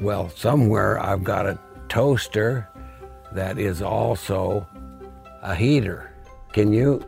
Well, 0.00 0.30
somewhere 0.30 0.98
I've 0.98 1.22
got 1.22 1.44
a 1.44 1.58
toaster 1.90 2.66
that 3.32 3.58
is 3.58 3.82
also 3.82 4.66
a 5.42 5.54
heater. 5.54 6.14
Can 6.54 6.72
you 6.72 7.04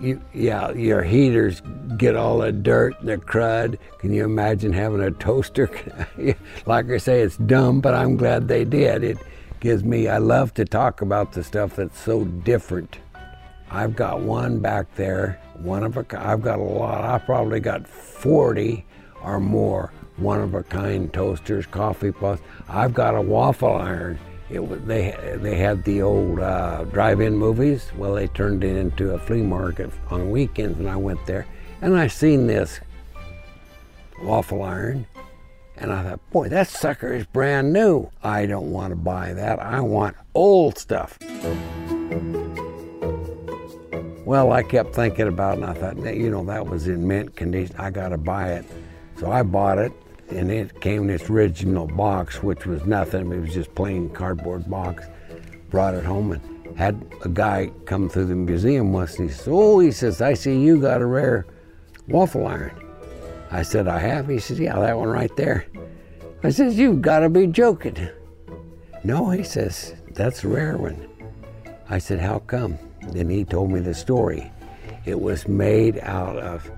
you 0.00 0.20
yeah, 0.32 0.70
your 0.72 1.02
heaters 1.02 1.62
get 1.96 2.16
all 2.16 2.38
the 2.38 2.52
dirt 2.52 2.98
and 3.00 3.08
the 3.08 3.16
crud. 3.16 3.78
Can 3.98 4.12
you 4.12 4.24
imagine 4.24 4.72
having 4.72 5.00
a 5.00 5.10
toaster? 5.10 5.70
like 6.66 6.90
I 6.90 6.98
say, 6.98 7.20
it's 7.20 7.36
dumb, 7.36 7.80
but 7.80 7.94
I'm 7.94 8.16
glad 8.16 8.48
they 8.48 8.64
did. 8.64 9.04
It 9.04 9.18
gives 9.60 9.84
me 9.84 10.08
I 10.08 10.18
love 10.18 10.54
to 10.54 10.64
talk 10.64 11.00
about 11.00 11.32
the 11.32 11.42
stuff 11.42 11.76
that's 11.76 11.98
so 11.98 12.24
different. 12.24 12.98
I've 13.70 13.96
got 13.96 14.20
one 14.20 14.60
back 14.60 14.94
there, 14.94 15.40
one 15.54 15.82
of 15.82 15.96
a 15.96 16.06
I've 16.18 16.42
got 16.42 16.58
a 16.58 16.62
lot. 16.62 17.04
I've 17.04 17.24
probably 17.24 17.60
got 17.60 17.86
40 17.86 18.84
or 19.22 19.40
more 19.40 19.92
one 20.16 20.40
of 20.40 20.54
a 20.54 20.62
kind 20.62 21.12
toasters, 21.12 21.66
coffee 21.66 22.12
pots. 22.12 22.40
I've 22.68 22.94
got 22.94 23.14
a 23.16 23.20
waffle 23.20 23.74
iron 23.74 24.18
it 24.54 24.86
they 24.86 25.36
they 25.36 25.56
had 25.56 25.84
the 25.84 26.02
old 26.02 26.40
uh, 26.40 26.84
drive-in 26.84 27.36
movies. 27.36 27.90
Well, 27.96 28.14
they 28.14 28.28
turned 28.28 28.64
it 28.64 28.76
into 28.76 29.14
a 29.14 29.18
flea 29.18 29.42
market 29.42 29.90
on 30.10 30.30
weekends, 30.30 30.78
and 30.78 30.88
I 30.88 30.96
went 30.96 31.24
there, 31.26 31.46
and 31.80 31.96
I 31.96 32.06
seen 32.06 32.46
this 32.46 32.80
waffle 34.22 34.62
iron, 34.62 35.06
and 35.76 35.92
I 35.92 36.02
thought, 36.04 36.30
boy, 36.30 36.48
that 36.50 36.68
sucker 36.68 37.12
is 37.12 37.26
brand 37.26 37.72
new. 37.72 38.10
I 38.22 38.46
don't 38.46 38.70
want 38.70 38.92
to 38.92 38.96
buy 38.96 39.32
that. 39.32 39.58
I 39.58 39.80
want 39.80 40.16
old 40.34 40.78
stuff. 40.78 41.18
Well, 44.24 44.52
I 44.52 44.62
kept 44.62 44.94
thinking 44.94 45.28
about 45.28 45.58
it, 45.58 45.62
and 45.62 45.70
I 45.70 45.74
thought, 45.74 46.16
you 46.16 46.30
know, 46.30 46.44
that 46.46 46.66
was 46.66 46.88
in 46.88 47.06
mint 47.06 47.36
condition. 47.36 47.76
I 47.78 47.90
got 47.90 48.08
to 48.08 48.18
buy 48.18 48.52
it. 48.52 48.64
So 49.18 49.30
I 49.30 49.42
bought 49.42 49.78
it, 49.78 49.92
and 50.30 50.50
it 50.50 50.80
came 50.80 51.04
in 51.04 51.10
its 51.10 51.28
original 51.30 51.86
box, 51.86 52.42
which 52.42 52.66
was 52.66 52.84
nothing. 52.84 53.32
It 53.32 53.40
was 53.40 53.54
just 53.54 53.74
plain 53.74 54.10
cardboard 54.10 54.68
box. 54.68 55.04
Brought 55.70 55.94
it 55.94 56.04
home 56.04 56.32
and 56.32 56.76
had 56.76 57.04
a 57.24 57.28
guy 57.28 57.70
come 57.84 58.08
through 58.08 58.26
the 58.26 58.34
museum 58.34 58.92
once, 58.92 59.18
and 59.18 59.28
he 59.28 59.34
says, 59.34 59.48
"Oh," 59.48 59.78
he 59.78 59.90
says, 59.90 60.20
"I 60.20 60.34
see 60.34 60.58
you 60.58 60.80
got 60.80 61.02
a 61.02 61.06
rare 61.06 61.46
waffle 62.08 62.46
iron." 62.46 62.72
I 63.50 63.62
said, 63.62 63.86
"I 63.86 63.98
have." 63.98 64.28
He 64.28 64.38
says, 64.38 64.58
"Yeah, 64.58 64.78
that 64.78 64.98
one 64.98 65.08
right 65.08 65.34
there." 65.36 65.66
I 66.42 66.50
says, 66.50 66.78
"You've 66.78 67.02
got 67.02 67.20
to 67.20 67.28
be 67.28 67.46
joking." 67.46 67.96
No, 69.02 69.30
he 69.30 69.42
says, 69.42 69.94
"That's 70.12 70.44
a 70.44 70.48
rare 70.48 70.76
one." 70.76 70.96
I 71.88 71.98
said, 71.98 72.20
"How 72.20 72.40
come?" 72.40 72.78
Then 73.08 73.28
he 73.28 73.44
told 73.44 73.70
me 73.70 73.80
the 73.80 73.94
story. 73.94 74.50
It 75.04 75.20
was 75.20 75.46
made 75.46 75.98
out 76.00 76.36
of 76.38 76.70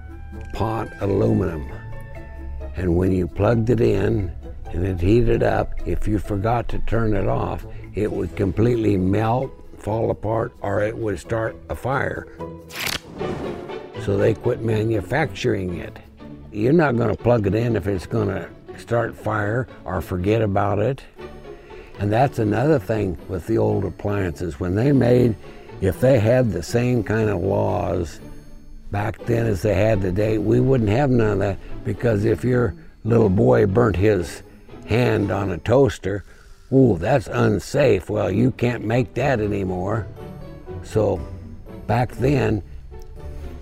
pot 0.53 0.89
aluminum 1.01 1.67
and 2.77 2.95
when 2.95 3.13
you 3.13 3.27
plugged 3.27 3.71
it 3.71 3.81
in 3.81 4.31
and 4.73 4.87
it 4.87 5.01
heated 5.01 5.43
up, 5.43 5.73
if 5.87 6.07
you 6.07 6.19
forgot 6.19 6.69
to 6.69 6.79
turn 6.81 7.17
it 7.17 7.27
off, 7.27 7.65
it 7.95 8.13
would 8.13 8.37
completely 8.37 8.99
melt, 8.99 9.51
fall 9.79 10.11
apart, 10.11 10.53
or 10.61 10.83
it 10.83 10.97
would 10.97 11.19
start 11.19 11.57
a 11.71 11.75
fire. 11.75 12.27
So 14.05 14.19
they 14.19 14.35
quit 14.35 14.61
manufacturing 14.61 15.79
it. 15.79 15.97
You're 16.53 16.75
not 16.75 16.97
going 16.97 17.15
to 17.15 17.23
plug 17.23 17.47
it 17.47 17.55
in 17.55 17.77
if 17.77 17.87
it's 17.87 18.07
going 18.07 18.29
to 18.29 18.49
start 18.79 19.17
fire 19.17 19.67
or 19.85 20.03
forget 20.03 20.43
about 20.43 20.79
it. 20.79 21.03
And 21.99 22.13
that's 22.13 22.39
another 22.39 22.79
thing 22.79 23.17
with 23.29 23.47
the 23.47 23.57
old 23.57 23.87
appliances. 23.87 24.61
When 24.61 24.75
they 24.75 24.93
made, 24.93 25.35
if 25.81 25.99
they 26.01 26.19
had 26.19 26.53
the 26.53 26.63
same 26.63 27.03
kind 27.03 27.31
of 27.31 27.41
laws 27.41 28.21
back 28.91 29.19
then 29.27 29.47
as 29.47 29.63
they 29.63 29.75
had 29.75 30.01
today, 30.01 30.39
we 30.39 30.61
wouldn't 30.61 30.91
have 30.91 31.11
none 31.11 31.33
of 31.33 31.39
that 31.39 31.59
because 31.85 32.25
if 32.25 32.45
your 32.45 32.75
little 33.05 33.29
boy 33.29 33.67
burnt 33.67 33.97
his 33.97 34.43
hand 34.87 35.31
on 35.31 35.51
a 35.51 35.59
toaster, 35.59 36.25
ooh, 36.73 36.97
that's 36.99 37.27
unsafe. 37.29 38.09
Well, 38.11 38.31
you 38.31 38.51
can't 38.51 38.85
make 38.85 39.15
that 39.15 39.41
anymore. 39.41 40.07
So 40.83 41.21
back 41.87 42.13
then, 42.13 42.63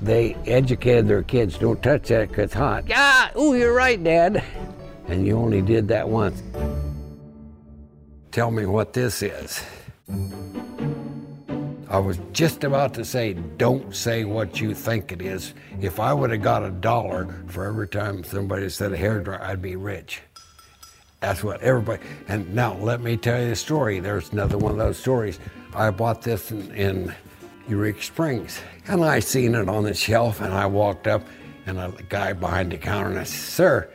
they 0.01 0.35
educated 0.47 1.09
their 1.09 1.23
kids 1.23 1.57
don't 1.59 1.83
touch 1.83 2.09
that 2.09 2.29
because 2.29 2.45
it's 2.45 2.55
hot. 2.55 2.87
Yeah, 2.89 3.31
ooh, 3.39 3.55
you're 3.55 3.73
right, 3.73 4.03
Dad. 4.03 4.45
And 5.09 5.27
you 5.27 5.39
only 5.39 5.63
did 5.63 5.89
that 5.89 6.09
once. 6.09 6.43
Tell 8.31 8.51
me 8.51 8.67
what 8.67 8.93
this 8.93 9.23
is. 9.23 9.65
I 11.95 11.99
was 11.99 12.19
just 12.33 12.65
about 12.65 12.93
to 12.95 13.05
say, 13.05 13.35
don't 13.35 13.95
say 13.95 14.25
what 14.25 14.61
you 14.61 14.75
think 14.75 15.13
it 15.13 15.23
is. 15.23 15.55
If 15.81 16.01
I 16.01 16.13
would 16.13 16.31
have 16.33 16.43
got 16.43 16.65
a 16.65 16.71
dollar 16.71 17.33
for 17.47 17.67
every 17.67 17.87
time 17.87 18.25
somebody 18.25 18.69
said 18.69 18.93
a 18.93 18.97
hair 18.97 19.21
dryer, 19.21 19.41
I'd 19.41 19.63
be 19.63 19.77
rich. 19.77 20.21
That's 21.21 21.45
what 21.45 21.61
everybody. 21.61 22.03
And 22.27 22.53
now 22.53 22.75
let 22.79 23.01
me 23.01 23.17
tell 23.17 23.41
you 23.41 23.53
a 23.53 23.55
story. 23.55 24.01
There's 24.01 24.33
another 24.33 24.59
one 24.59 24.73
of 24.73 24.79
those 24.79 24.99
stories. 24.99 25.39
I 25.73 25.91
bought 25.91 26.21
this 26.21 26.51
in, 26.51 26.69
in 26.73 27.15
Eureka 27.69 28.03
Springs, 28.03 28.59
and 28.89 29.05
I 29.05 29.21
seen 29.21 29.55
it 29.55 29.69
on 29.69 29.85
the 29.85 29.95
shelf, 29.95 30.41
and 30.41 30.53
I 30.53 30.67
walked 30.67 31.07
up, 31.07 31.23
and 31.65 31.79
a 31.79 31.95
guy 32.09 32.33
behind 32.33 32.73
the 32.73 32.77
counter, 32.77 33.11
and 33.11 33.21
I 33.21 33.23
said, 33.23 33.39
"Sir," 33.39 33.91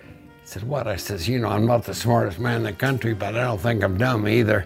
said, 0.46 0.64
"What?" 0.64 0.88
I 0.88 0.96
says, 0.96 1.28
"You 1.28 1.40
know, 1.40 1.50
I'm 1.50 1.66
not 1.66 1.84
the 1.84 1.94
smartest 1.94 2.40
man 2.40 2.60
in 2.60 2.64
the 2.64 2.72
country, 2.72 3.14
but 3.14 3.36
I 3.36 3.44
don't 3.44 3.60
think 3.60 3.84
I'm 3.84 3.98
dumb 3.98 4.26
either." 4.26 4.66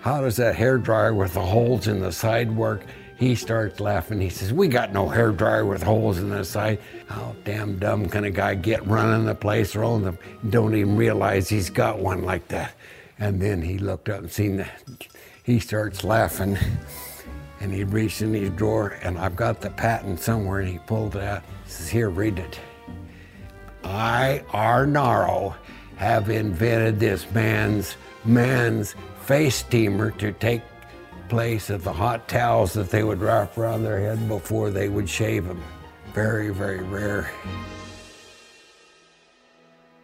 How 0.00 0.22
does 0.22 0.36
that 0.36 0.56
hair 0.56 0.78
dryer 0.78 1.14
with 1.14 1.34
the 1.34 1.44
holes 1.44 1.86
in 1.86 2.00
the 2.00 2.12
side 2.12 2.50
work? 2.50 2.84
He 3.18 3.34
starts 3.34 3.80
laughing. 3.80 4.18
He 4.18 4.30
says, 4.30 4.50
We 4.50 4.66
got 4.66 4.94
no 4.94 5.06
hair 5.06 5.30
dryer 5.30 5.66
with 5.66 5.82
holes 5.82 6.16
in 6.18 6.30
the 6.30 6.42
side. 6.42 6.78
How 7.06 7.36
damn 7.44 7.78
dumb 7.78 8.08
can 8.08 8.24
a 8.24 8.30
guy 8.30 8.54
get 8.54 8.86
running 8.86 9.26
the 9.26 9.34
place, 9.34 9.76
rolling 9.76 10.04
them, 10.04 10.18
don't 10.48 10.74
even 10.74 10.96
realize 10.96 11.50
he's 11.50 11.68
got 11.68 11.98
one 11.98 12.22
like 12.22 12.48
that? 12.48 12.74
And 13.18 13.42
then 13.42 13.60
he 13.60 13.76
looked 13.76 14.08
up 14.08 14.20
and 14.20 14.32
seen 14.32 14.56
that. 14.56 15.06
He 15.42 15.58
starts 15.58 16.02
laughing 16.02 16.56
and 17.60 17.70
he 17.70 17.84
reached 17.84 18.22
in 18.22 18.32
his 18.32 18.48
drawer 18.50 18.98
and 19.02 19.18
I've 19.18 19.36
got 19.36 19.60
the 19.60 19.68
patent 19.68 20.20
somewhere 20.20 20.60
and 20.60 20.68
he 20.70 20.78
pulled 20.78 21.14
it 21.16 21.22
out. 21.22 21.42
He 21.64 21.70
says, 21.70 21.90
Here, 21.90 22.08
read 22.08 22.38
it. 22.38 22.58
I, 23.84 24.44
R. 24.54 24.86
Arnaro, 24.86 25.54
have 25.96 26.30
invented 26.30 26.98
this 26.98 27.30
man's 27.32 27.96
man's 28.24 28.94
face 29.30 29.54
steamer 29.54 30.10
to 30.10 30.32
take 30.32 30.60
place 31.28 31.70
of 31.70 31.84
the 31.84 31.92
hot 31.92 32.26
towels 32.26 32.72
that 32.72 32.90
they 32.90 33.04
would 33.04 33.20
wrap 33.20 33.56
around 33.56 33.84
their 33.84 34.00
head 34.00 34.26
before 34.26 34.70
they 34.70 34.88
would 34.88 35.08
shave 35.08 35.46
them. 35.46 35.62
Very, 36.12 36.50
very 36.50 36.82
rare. 36.82 37.30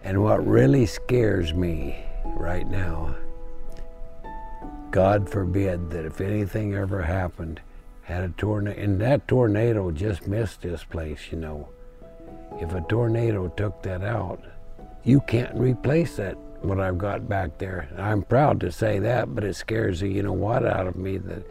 And 0.05 0.23
what 0.23 0.47
really 0.47 0.87
scares 0.87 1.53
me 1.53 1.97
right 2.37 2.71
now, 2.71 3.17
God 4.93 5.29
forbid 5.29 5.91
that 5.91 6.05
if 6.05 6.21
anything 6.21 6.77
ever 6.77 7.03
happened, 7.03 7.61
had 8.03 8.23
a 8.23 8.29
tornado, 8.29 8.81
and 8.81 9.01
that 9.01 9.27
tornado 9.27 9.91
just 9.91 10.29
missed 10.29 10.63
this 10.63 10.85
place, 10.85 11.33
you 11.33 11.39
know. 11.39 11.69
If 12.61 12.73
a 12.75 12.81
tornado 12.83 13.49
took 13.49 13.83
that 13.83 14.05
out, 14.05 14.41
you 15.03 15.21
can't 15.23 15.59
replace 15.59 16.15
that 16.15 16.39
what 16.67 16.81
I've 16.81 16.99
got 16.99 17.29
back 17.29 17.59
there. 17.59 17.89
I'm 17.97 18.23
proud 18.23 18.61
to 18.61 18.73
say 18.73 18.99
that, 19.01 19.35
but 19.35 19.45
it 19.45 19.55
scares 19.55 20.01
the 20.01 20.09
you 20.09 20.23
know 20.23 20.33
what 20.33 20.67
out 20.67 20.87
of 20.87 20.97
me 20.97 21.19
that 21.19 21.45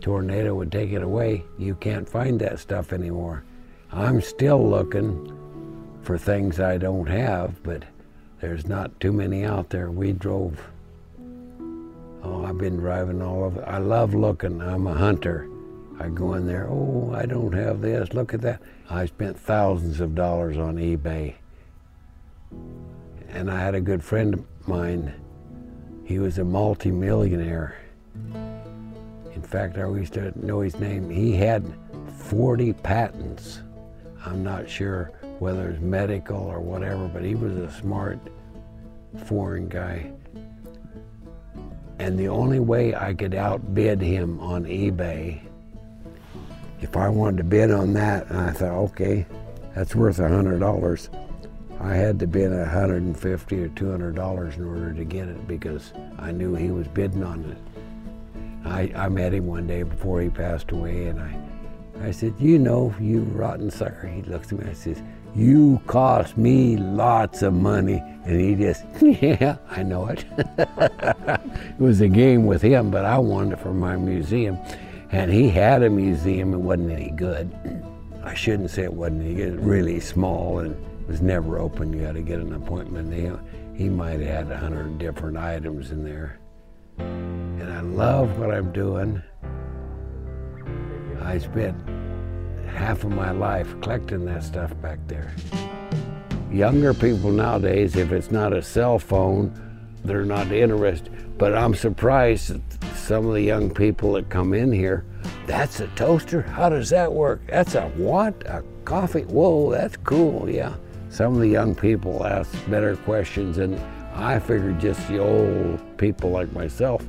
tornado 0.00 0.54
would 0.54 0.72
take 0.72 0.92
it 0.92 1.02
away. 1.02 1.44
You 1.58 1.74
can't 1.74 2.08
find 2.08 2.40
that 2.40 2.58
stuff 2.58 2.92
anymore. 2.92 3.44
I'm 3.92 4.20
still 4.20 4.68
looking 4.68 5.34
for 6.02 6.18
things 6.18 6.60
I 6.60 6.78
don't 6.78 7.08
have, 7.08 7.62
but 7.62 7.84
there's 8.40 8.66
not 8.66 8.98
too 9.00 9.12
many 9.12 9.44
out 9.44 9.70
there. 9.70 9.90
We 9.90 10.12
drove, 10.12 10.60
oh, 12.22 12.44
I've 12.44 12.58
been 12.58 12.76
driving 12.76 13.22
all 13.22 13.44
over. 13.44 13.66
I 13.68 13.78
love 13.78 14.14
looking. 14.14 14.60
I'm 14.60 14.86
a 14.86 14.94
hunter. 14.94 15.48
I 16.00 16.08
go 16.08 16.34
in 16.34 16.46
there, 16.46 16.68
oh, 16.70 17.12
I 17.14 17.26
don't 17.26 17.52
have 17.52 17.80
this, 17.80 18.12
look 18.12 18.32
at 18.32 18.40
that. 18.42 18.60
I 18.88 19.06
spent 19.06 19.38
thousands 19.38 19.98
of 20.00 20.14
dollars 20.14 20.56
on 20.56 20.76
eBay. 20.76 21.34
And 23.28 23.50
I 23.50 23.60
had 23.60 23.74
a 23.74 23.80
good 23.80 24.02
friend 24.02 24.34
of 24.34 24.68
mine, 24.68 25.14
he 26.04 26.18
was 26.18 26.38
a 26.38 26.44
multimillionaire. 26.44 27.76
In 29.34 29.42
fact, 29.42 29.78
I 29.78 29.88
used 29.88 30.14
to 30.14 30.32
know 30.44 30.60
his 30.60 30.78
name. 30.80 31.10
He 31.10 31.36
had 31.36 31.64
40 32.16 32.72
patents. 32.72 33.60
I'm 34.24 34.42
not 34.42 34.68
sure 34.68 35.12
whether 35.38 35.70
it's 35.70 35.80
medical 35.80 36.38
or 36.38 36.60
whatever, 36.60 37.08
but 37.08 37.22
he 37.22 37.34
was 37.34 37.56
a 37.56 37.70
smart 37.70 38.18
foreign 39.26 39.68
guy. 39.68 40.10
And 41.98 42.18
the 42.18 42.28
only 42.28 42.60
way 42.60 42.94
I 42.94 43.14
could 43.14 43.34
outbid 43.34 44.00
him 44.00 44.40
on 44.40 44.64
eBay, 44.64 45.40
if 46.80 46.96
I 46.96 47.08
wanted 47.08 47.38
to 47.38 47.44
bid 47.44 47.70
on 47.70 47.92
that, 47.94 48.28
and 48.28 48.38
I 48.38 48.50
thought, 48.50 48.74
okay, 48.90 49.26
that's 49.74 49.94
worth 49.94 50.18
a 50.18 50.28
hundred 50.28 50.60
dollars, 50.60 51.10
I 51.80 51.94
had 51.94 52.18
to 52.20 52.26
bid 52.26 52.52
a 52.52 52.66
hundred 52.66 53.02
and 53.02 53.18
fifty 53.18 53.62
or 53.62 53.68
two 53.68 53.90
hundred 53.90 54.16
dollars 54.16 54.56
in 54.56 54.64
order 54.66 54.92
to 54.92 55.04
get 55.04 55.28
it 55.28 55.46
because 55.46 55.92
I 56.18 56.32
knew 56.32 56.54
he 56.54 56.70
was 56.70 56.88
bidding 56.88 57.22
on 57.22 57.44
it. 57.44 58.66
I, 58.66 58.92
I 58.94 59.08
met 59.08 59.32
him 59.32 59.46
one 59.46 59.66
day 59.66 59.84
before 59.84 60.20
he 60.20 60.28
passed 60.28 60.72
away, 60.72 61.06
and 61.06 61.20
I, 61.20 61.40
I 62.06 62.10
said, 62.10 62.34
you 62.38 62.58
know, 62.58 62.94
you 63.00 63.20
rotten 63.20 63.70
sucker. 63.70 64.08
He 64.08 64.22
looks 64.22 64.52
at 64.52 64.58
me 64.58 64.66
and 64.66 64.76
says, 64.76 65.02
you 65.34 65.80
cost 65.86 66.36
me 66.36 66.76
lots 66.76 67.42
of 67.42 67.54
money. 67.54 68.02
And 68.24 68.40
he 68.40 68.54
just, 68.54 68.84
yeah, 69.00 69.56
I 69.70 69.82
know 69.82 70.08
it. 70.08 70.24
it 70.58 71.78
was 71.78 72.00
a 72.00 72.08
game 72.08 72.46
with 72.46 72.62
him, 72.62 72.90
but 72.90 73.04
I 73.04 73.18
wanted 73.18 73.54
it 73.54 73.60
for 73.60 73.72
my 73.72 73.96
museum. 73.96 74.58
And 75.12 75.30
he 75.32 75.48
had 75.48 75.82
a 75.82 75.90
museum, 75.90 76.52
it 76.52 76.58
wasn't 76.58 76.90
any 76.90 77.10
good. 77.10 77.54
I 78.24 78.34
shouldn't 78.34 78.70
say 78.70 78.82
it 78.82 78.92
wasn't 78.92 79.22
any 79.22 79.34
good, 79.34 79.54
it 79.54 79.56
was 79.56 79.64
really 79.64 80.00
small 80.00 80.58
and 80.58 80.76
was 81.08 81.22
never 81.22 81.58
open. 81.58 81.92
You 81.92 82.00
had 82.00 82.14
to 82.14 82.22
get 82.22 82.38
an 82.38 82.52
appointment. 82.52 83.12
He, 83.12 83.82
he 83.82 83.88
might 83.88 84.20
have 84.20 84.46
had 84.48 84.50
a 84.52 84.58
hundred 84.58 84.98
different 84.98 85.38
items 85.38 85.90
in 85.90 86.04
there. 86.04 86.38
And 86.98 87.72
I 87.72 87.80
love 87.80 88.38
what 88.38 88.52
I'm 88.52 88.70
doing. 88.72 89.22
I 91.22 91.38
spent 91.38 91.76
half 92.68 93.04
of 93.04 93.10
my 93.10 93.30
life 93.30 93.74
collecting 93.80 94.26
that 94.26 94.44
stuff 94.44 94.78
back 94.82 94.98
there. 95.08 95.34
Younger 96.52 96.94
people 96.94 97.30
nowadays, 97.30 97.96
if 97.96 98.12
it's 98.12 98.30
not 98.30 98.52
a 98.52 98.62
cell 98.62 98.98
phone, 98.98 99.52
they're 100.04 100.24
not 100.24 100.52
interested. 100.52 101.38
But 101.38 101.54
I'm 101.54 101.74
surprised 101.74 102.50
that 102.50 102.96
some 102.96 103.26
of 103.26 103.34
the 103.34 103.42
young 103.42 103.70
people 103.70 104.12
that 104.12 104.28
come 104.28 104.52
in 104.52 104.72
here, 104.72 105.04
that's 105.46 105.80
a 105.80 105.86
toaster? 105.88 106.42
How 106.42 106.68
does 106.68 106.90
that 106.90 107.10
work? 107.10 107.40
That's 107.48 107.74
a 107.74 107.88
what? 107.90 108.34
A 108.46 108.62
coffee? 108.84 109.22
Whoa, 109.22 109.70
that's 109.70 109.96
cool, 109.98 110.48
yeah. 110.48 110.74
Some 111.10 111.34
of 111.34 111.40
the 111.40 111.48
young 111.48 111.74
people 111.74 112.26
ask 112.26 112.52
better 112.68 112.94
questions, 112.96 113.58
and 113.58 113.80
I 114.14 114.38
figured 114.38 114.78
just 114.78 115.06
the 115.08 115.18
old 115.18 115.80
people 115.96 116.30
like 116.30 116.52
myself, 116.52 117.02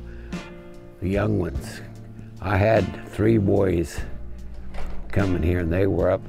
the 1.00 1.08
young 1.08 1.38
ones. 1.38 1.80
I 2.40 2.56
had 2.56 2.84
three 3.10 3.36
boys 3.36 4.00
coming 5.12 5.42
here, 5.42 5.60
and 5.60 5.72
they 5.72 5.86
were 5.86 6.10
up 6.10 6.22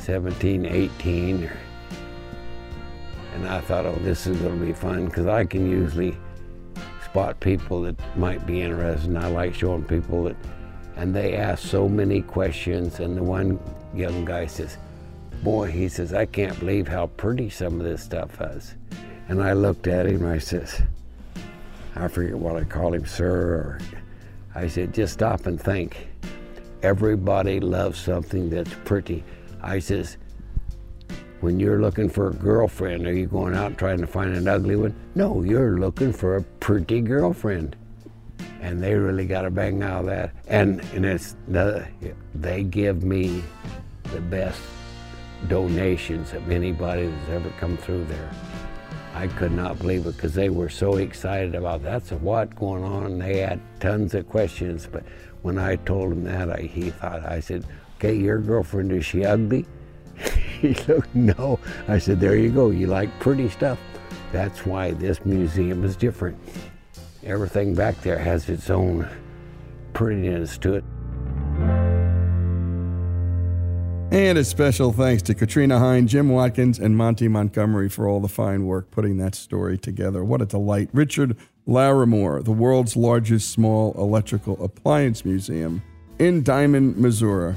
17, 0.00 0.66
18. 0.66 1.50
And 3.34 3.46
I 3.46 3.60
thought, 3.60 3.86
oh, 3.86 3.98
this 4.02 4.26
is 4.26 4.38
going 4.38 4.58
to 4.58 4.66
be 4.66 4.72
fun 4.72 5.06
because 5.06 5.26
I 5.26 5.44
can 5.44 5.70
usually 5.70 6.16
spot 7.04 7.38
people 7.38 7.82
that 7.82 7.96
might 8.16 8.44
be 8.44 8.62
interested. 8.62 9.10
And 9.10 9.18
I 9.18 9.28
like 9.28 9.54
showing 9.54 9.84
people 9.84 10.24
that, 10.24 10.36
and 10.96 11.14
they 11.14 11.36
ask 11.36 11.64
so 11.64 11.88
many 11.88 12.22
questions. 12.22 12.98
And 12.98 13.16
the 13.16 13.22
one 13.22 13.60
young 13.94 14.24
guy 14.24 14.46
says, 14.46 14.78
Boy, 15.42 15.70
he 15.70 15.88
says, 15.88 16.12
I 16.12 16.26
can't 16.26 16.58
believe 16.58 16.88
how 16.88 17.06
pretty 17.06 17.50
some 17.50 17.80
of 17.80 17.86
this 17.86 18.02
stuff 18.02 18.40
is. 18.40 18.74
And 19.28 19.42
I 19.42 19.52
looked 19.52 19.86
at 19.86 20.06
him, 20.06 20.26
I 20.26 20.38
says, 20.38 20.82
I 21.94 22.08
forget 22.08 22.36
what 22.36 22.56
I 22.56 22.64
called 22.64 22.94
him, 22.94 23.06
sir, 23.06 23.32
or 23.32 23.80
I 24.54 24.68
said, 24.68 24.94
just 24.94 25.14
stop 25.14 25.46
and 25.46 25.60
think. 25.60 26.08
Everybody 26.82 27.60
loves 27.60 27.98
something 27.98 28.50
that's 28.50 28.74
pretty. 28.84 29.24
I 29.62 29.78
says, 29.78 30.16
when 31.40 31.60
you're 31.60 31.80
looking 31.80 32.08
for 32.08 32.28
a 32.28 32.34
girlfriend, 32.34 33.06
are 33.06 33.12
you 33.12 33.26
going 33.26 33.54
out 33.54 33.78
trying 33.78 33.98
to 33.98 34.06
find 34.06 34.34
an 34.34 34.48
ugly 34.48 34.76
one? 34.76 34.94
No, 35.14 35.42
you're 35.42 35.78
looking 35.78 36.12
for 36.12 36.36
a 36.36 36.42
pretty 36.42 37.00
girlfriend. 37.00 37.76
And 38.60 38.82
they 38.82 38.94
really 38.94 39.26
got 39.26 39.44
a 39.44 39.50
bang 39.50 39.82
out 39.82 40.00
of 40.00 40.06
that. 40.06 40.32
And, 40.48 40.80
and 40.94 41.04
it's 41.04 41.36
the, 41.48 41.86
they 42.34 42.62
give 42.62 43.04
me 43.04 43.42
the 44.12 44.20
best 44.20 44.60
donations 45.48 46.32
of 46.32 46.50
anybody 46.50 47.06
that's 47.06 47.30
ever 47.30 47.50
come 47.58 47.76
through 47.76 48.04
there. 48.04 48.30
I 49.14 49.28
could 49.28 49.52
not 49.52 49.78
believe 49.78 50.06
it 50.06 50.16
because 50.16 50.34
they 50.34 50.50
were 50.50 50.68
so 50.68 50.96
excited 50.96 51.54
about 51.54 51.82
that's 51.82 52.12
a 52.12 52.16
what 52.18 52.54
going 52.54 52.84
on. 52.84 53.18
They 53.18 53.38
had 53.38 53.60
tons 53.80 54.14
of 54.14 54.28
questions. 54.28 54.86
But 54.90 55.04
when 55.40 55.58
I 55.58 55.76
told 55.76 56.12
him 56.12 56.24
that, 56.24 56.50
I, 56.50 56.60
he 56.60 56.90
thought, 56.90 57.24
I 57.24 57.40
said, 57.40 57.64
okay, 57.96 58.14
your 58.14 58.38
girlfriend, 58.38 58.92
is 58.92 59.06
she 59.06 59.24
ugly? 59.24 59.64
he 60.60 60.74
looked, 60.86 61.14
no. 61.14 61.58
I 61.88 61.98
said, 61.98 62.20
there 62.20 62.36
you 62.36 62.50
go. 62.50 62.68
You 62.68 62.88
like 62.88 63.08
pretty 63.18 63.48
stuff. 63.48 63.78
That's 64.32 64.66
why 64.66 64.90
this 64.90 65.24
museum 65.24 65.82
is 65.84 65.96
different. 65.96 66.38
Everything 67.24 67.74
back 67.74 67.98
there 68.02 68.18
has 68.18 68.50
its 68.50 68.68
own 68.68 69.08
prettiness 69.94 70.58
to 70.58 70.74
it. 70.74 70.84
And 74.16 74.38
a 74.38 74.44
special 74.44 74.94
thanks 74.94 75.22
to 75.24 75.34
Katrina 75.34 75.78
Hine, 75.78 76.06
Jim 76.06 76.30
Watkins, 76.30 76.78
and 76.78 76.96
Monty 76.96 77.28
Montgomery 77.28 77.90
for 77.90 78.08
all 78.08 78.18
the 78.18 78.28
fine 78.28 78.64
work 78.64 78.90
putting 78.90 79.18
that 79.18 79.34
story 79.34 79.76
together. 79.76 80.24
What 80.24 80.40
a 80.40 80.46
delight. 80.46 80.88
Richard 80.94 81.36
Larimore, 81.68 82.42
the 82.42 82.50
world's 82.50 82.96
largest 82.96 83.50
small 83.50 83.92
electrical 83.98 84.64
appliance 84.64 85.26
museum 85.26 85.82
in 86.18 86.42
Diamond, 86.42 86.96
Missouri. 86.96 87.56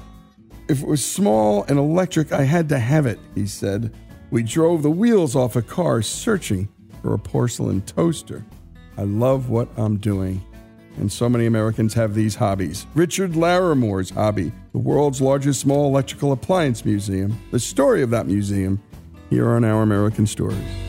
If 0.67 0.81
it 0.81 0.85
was 0.85 1.03
small 1.03 1.63
and 1.69 1.79
electric, 1.79 2.33
I 2.33 2.43
had 2.43 2.67
to 2.69 2.77
have 2.77 3.05
it, 3.05 3.19
he 3.35 3.47
said. 3.47 3.95
We 4.29 4.43
drove 4.43 4.83
the 4.83 4.91
wheels 4.91 5.37
off 5.37 5.55
a 5.55 5.61
car 5.61 6.01
searching 6.01 6.67
for 7.01 7.13
a 7.13 7.19
porcelain 7.19 7.83
toaster. 7.83 8.45
I 8.97 9.03
love 9.03 9.49
what 9.49 9.69
I'm 9.77 9.95
doing 9.95 10.43
and 10.97 11.11
so 11.11 11.29
many 11.29 11.45
Americans 11.45 11.93
have 11.93 12.13
these 12.13 12.35
hobbies. 12.35 12.85
Richard 12.95 13.33
Larimore's 13.33 14.09
hobby, 14.09 14.51
the 14.71 14.79
world's 14.79 15.21
largest 15.21 15.61
small 15.61 15.87
electrical 15.87 16.31
appliance 16.31 16.85
museum, 16.85 17.39
the 17.51 17.59
story 17.59 18.01
of 18.01 18.09
that 18.09 18.27
museum, 18.27 18.81
here 19.29 19.49
on 19.49 19.63
Our 19.63 19.83
American 19.83 20.25
Stories. 20.25 20.88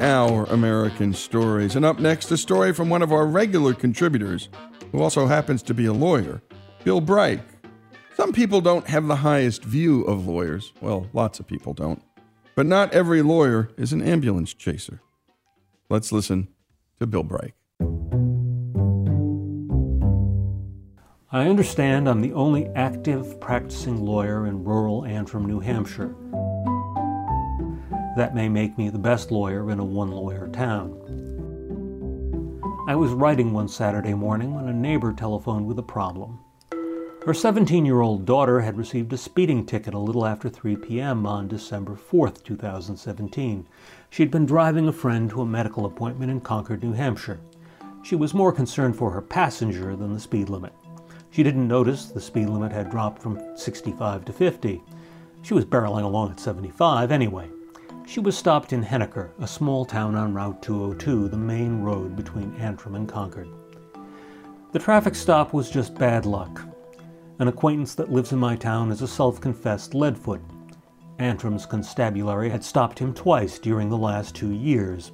Our 0.00 0.44
American 0.44 1.12
Stories. 1.12 1.76
And 1.76 1.84
up 1.84 1.98
next, 1.98 2.30
a 2.30 2.36
story 2.38 2.72
from 2.72 2.88
one 2.88 3.02
of 3.02 3.12
our 3.12 3.26
regular 3.26 3.74
contributors, 3.74 4.48
who 4.92 5.02
also 5.02 5.26
happens 5.26 5.62
to 5.64 5.74
be 5.74 5.84
a 5.84 5.92
lawyer, 5.92 6.40
Bill 6.84 7.00
Brike. 7.02 7.44
Some 8.16 8.32
people 8.32 8.60
don't 8.60 8.86
have 8.88 9.06
the 9.06 9.16
highest 9.16 9.62
view 9.62 10.02
of 10.04 10.26
lawyers. 10.26 10.72
Well, 10.80 11.06
lots 11.12 11.38
of 11.38 11.46
people 11.46 11.74
don't. 11.74 12.02
But 12.56 12.66
not 12.66 12.92
every 12.92 13.22
lawyer 13.22 13.70
is 13.76 13.92
an 13.92 14.02
ambulance 14.02 14.54
chaser. 14.54 15.00
Let's 15.88 16.12
listen 16.12 16.48
to 16.98 17.06
Bill 17.06 17.22
Brike. 17.22 17.54
I 21.32 21.46
understand 21.46 22.08
I'm 22.08 22.22
the 22.22 22.32
only 22.32 22.66
active 22.74 23.38
practicing 23.40 24.04
lawyer 24.04 24.46
in 24.46 24.64
rural 24.64 25.04
Antrim, 25.04 25.46
New 25.46 25.60
Hampshire. 25.60 26.14
That 28.20 28.34
may 28.34 28.50
make 28.50 28.76
me 28.76 28.90
the 28.90 28.98
best 28.98 29.30
lawyer 29.30 29.70
in 29.70 29.78
a 29.78 29.84
one 29.84 30.10
lawyer 30.10 30.46
town. 30.48 30.90
I 32.86 32.94
was 32.94 33.12
writing 33.12 33.54
one 33.54 33.66
Saturday 33.66 34.12
morning 34.12 34.52
when 34.52 34.68
a 34.68 34.74
neighbor 34.74 35.14
telephoned 35.14 35.66
with 35.66 35.78
a 35.78 35.82
problem. 35.82 36.38
Her 37.24 37.32
17 37.32 37.86
year 37.86 38.02
old 38.02 38.26
daughter 38.26 38.60
had 38.60 38.76
received 38.76 39.10
a 39.14 39.16
speeding 39.16 39.64
ticket 39.64 39.94
a 39.94 39.98
little 39.98 40.26
after 40.26 40.50
3 40.50 40.76
p.m. 40.76 41.24
on 41.24 41.48
December 41.48 41.96
4, 41.96 42.28
2017. 42.28 43.66
She'd 44.10 44.30
been 44.30 44.44
driving 44.44 44.86
a 44.86 44.92
friend 44.92 45.30
to 45.30 45.40
a 45.40 45.46
medical 45.46 45.86
appointment 45.86 46.30
in 46.30 46.42
Concord, 46.42 46.82
New 46.82 46.92
Hampshire. 46.92 47.40
She 48.02 48.16
was 48.16 48.34
more 48.34 48.52
concerned 48.52 48.96
for 48.96 49.12
her 49.12 49.22
passenger 49.22 49.96
than 49.96 50.12
the 50.12 50.20
speed 50.20 50.50
limit. 50.50 50.74
She 51.30 51.42
didn't 51.42 51.66
notice 51.66 52.10
the 52.10 52.20
speed 52.20 52.50
limit 52.50 52.70
had 52.70 52.90
dropped 52.90 53.22
from 53.22 53.40
65 53.56 54.26
to 54.26 54.32
50. 54.34 54.82
She 55.40 55.54
was 55.54 55.64
barreling 55.64 56.04
along 56.04 56.32
at 56.32 56.40
75 56.40 57.10
anyway. 57.10 57.48
She 58.10 58.18
was 58.18 58.36
stopped 58.36 58.72
in 58.72 58.82
Henniker, 58.82 59.30
a 59.38 59.46
small 59.46 59.84
town 59.84 60.16
on 60.16 60.34
Route 60.34 60.60
202, 60.62 61.28
the 61.28 61.36
main 61.36 61.80
road 61.80 62.16
between 62.16 62.56
Antrim 62.56 62.96
and 62.96 63.08
Concord. 63.08 63.48
The 64.72 64.80
traffic 64.80 65.14
stop 65.14 65.52
was 65.52 65.70
just 65.70 65.94
bad 65.94 66.26
luck. 66.26 66.60
An 67.38 67.46
acquaintance 67.46 67.94
that 67.94 68.10
lives 68.10 68.32
in 68.32 68.40
my 68.40 68.56
town 68.56 68.90
is 68.90 69.00
a 69.00 69.06
self 69.06 69.40
confessed 69.40 69.94
leadfoot. 69.94 70.40
Antrim's 71.20 71.66
constabulary 71.66 72.50
had 72.50 72.64
stopped 72.64 72.98
him 72.98 73.14
twice 73.14 73.60
during 73.60 73.88
the 73.88 73.96
last 73.96 74.34
two 74.34 74.50
years. 74.50 75.12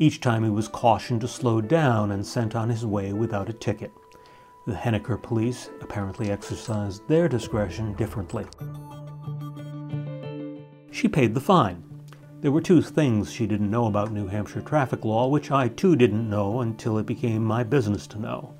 Each 0.00 0.20
time 0.20 0.42
he 0.42 0.50
was 0.50 0.66
cautioned 0.66 1.20
to 1.20 1.28
slow 1.28 1.60
down 1.60 2.10
and 2.10 2.26
sent 2.26 2.56
on 2.56 2.68
his 2.68 2.84
way 2.84 3.12
without 3.12 3.50
a 3.50 3.52
ticket. 3.52 3.92
The 4.66 4.74
Henniker 4.74 5.22
police 5.22 5.70
apparently 5.80 6.32
exercised 6.32 7.06
their 7.06 7.28
discretion 7.28 7.94
differently. 7.94 8.46
She 10.90 11.06
paid 11.06 11.34
the 11.34 11.40
fine. 11.40 11.84
There 12.42 12.50
were 12.50 12.60
two 12.60 12.82
things 12.82 13.30
she 13.30 13.46
didn't 13.46 13.70
know 13.70 13.86
about 13.86 14.10
New 14.10 14.26
Hampshire 14.26 14.62
traffic 14.62 15.04
law, 15.04 15.28
which 15.28 15.52
I 15.52 15.68
too 15.68 15.94
didn't 15.94 16.28
know 16.28 16.60
until 16.60 16.98
it 16.98 17.06
became 17.06 17.44
my 17.44 17.62
business 17.62 18.08
to 18.08 18.20
know. 18.20 18.54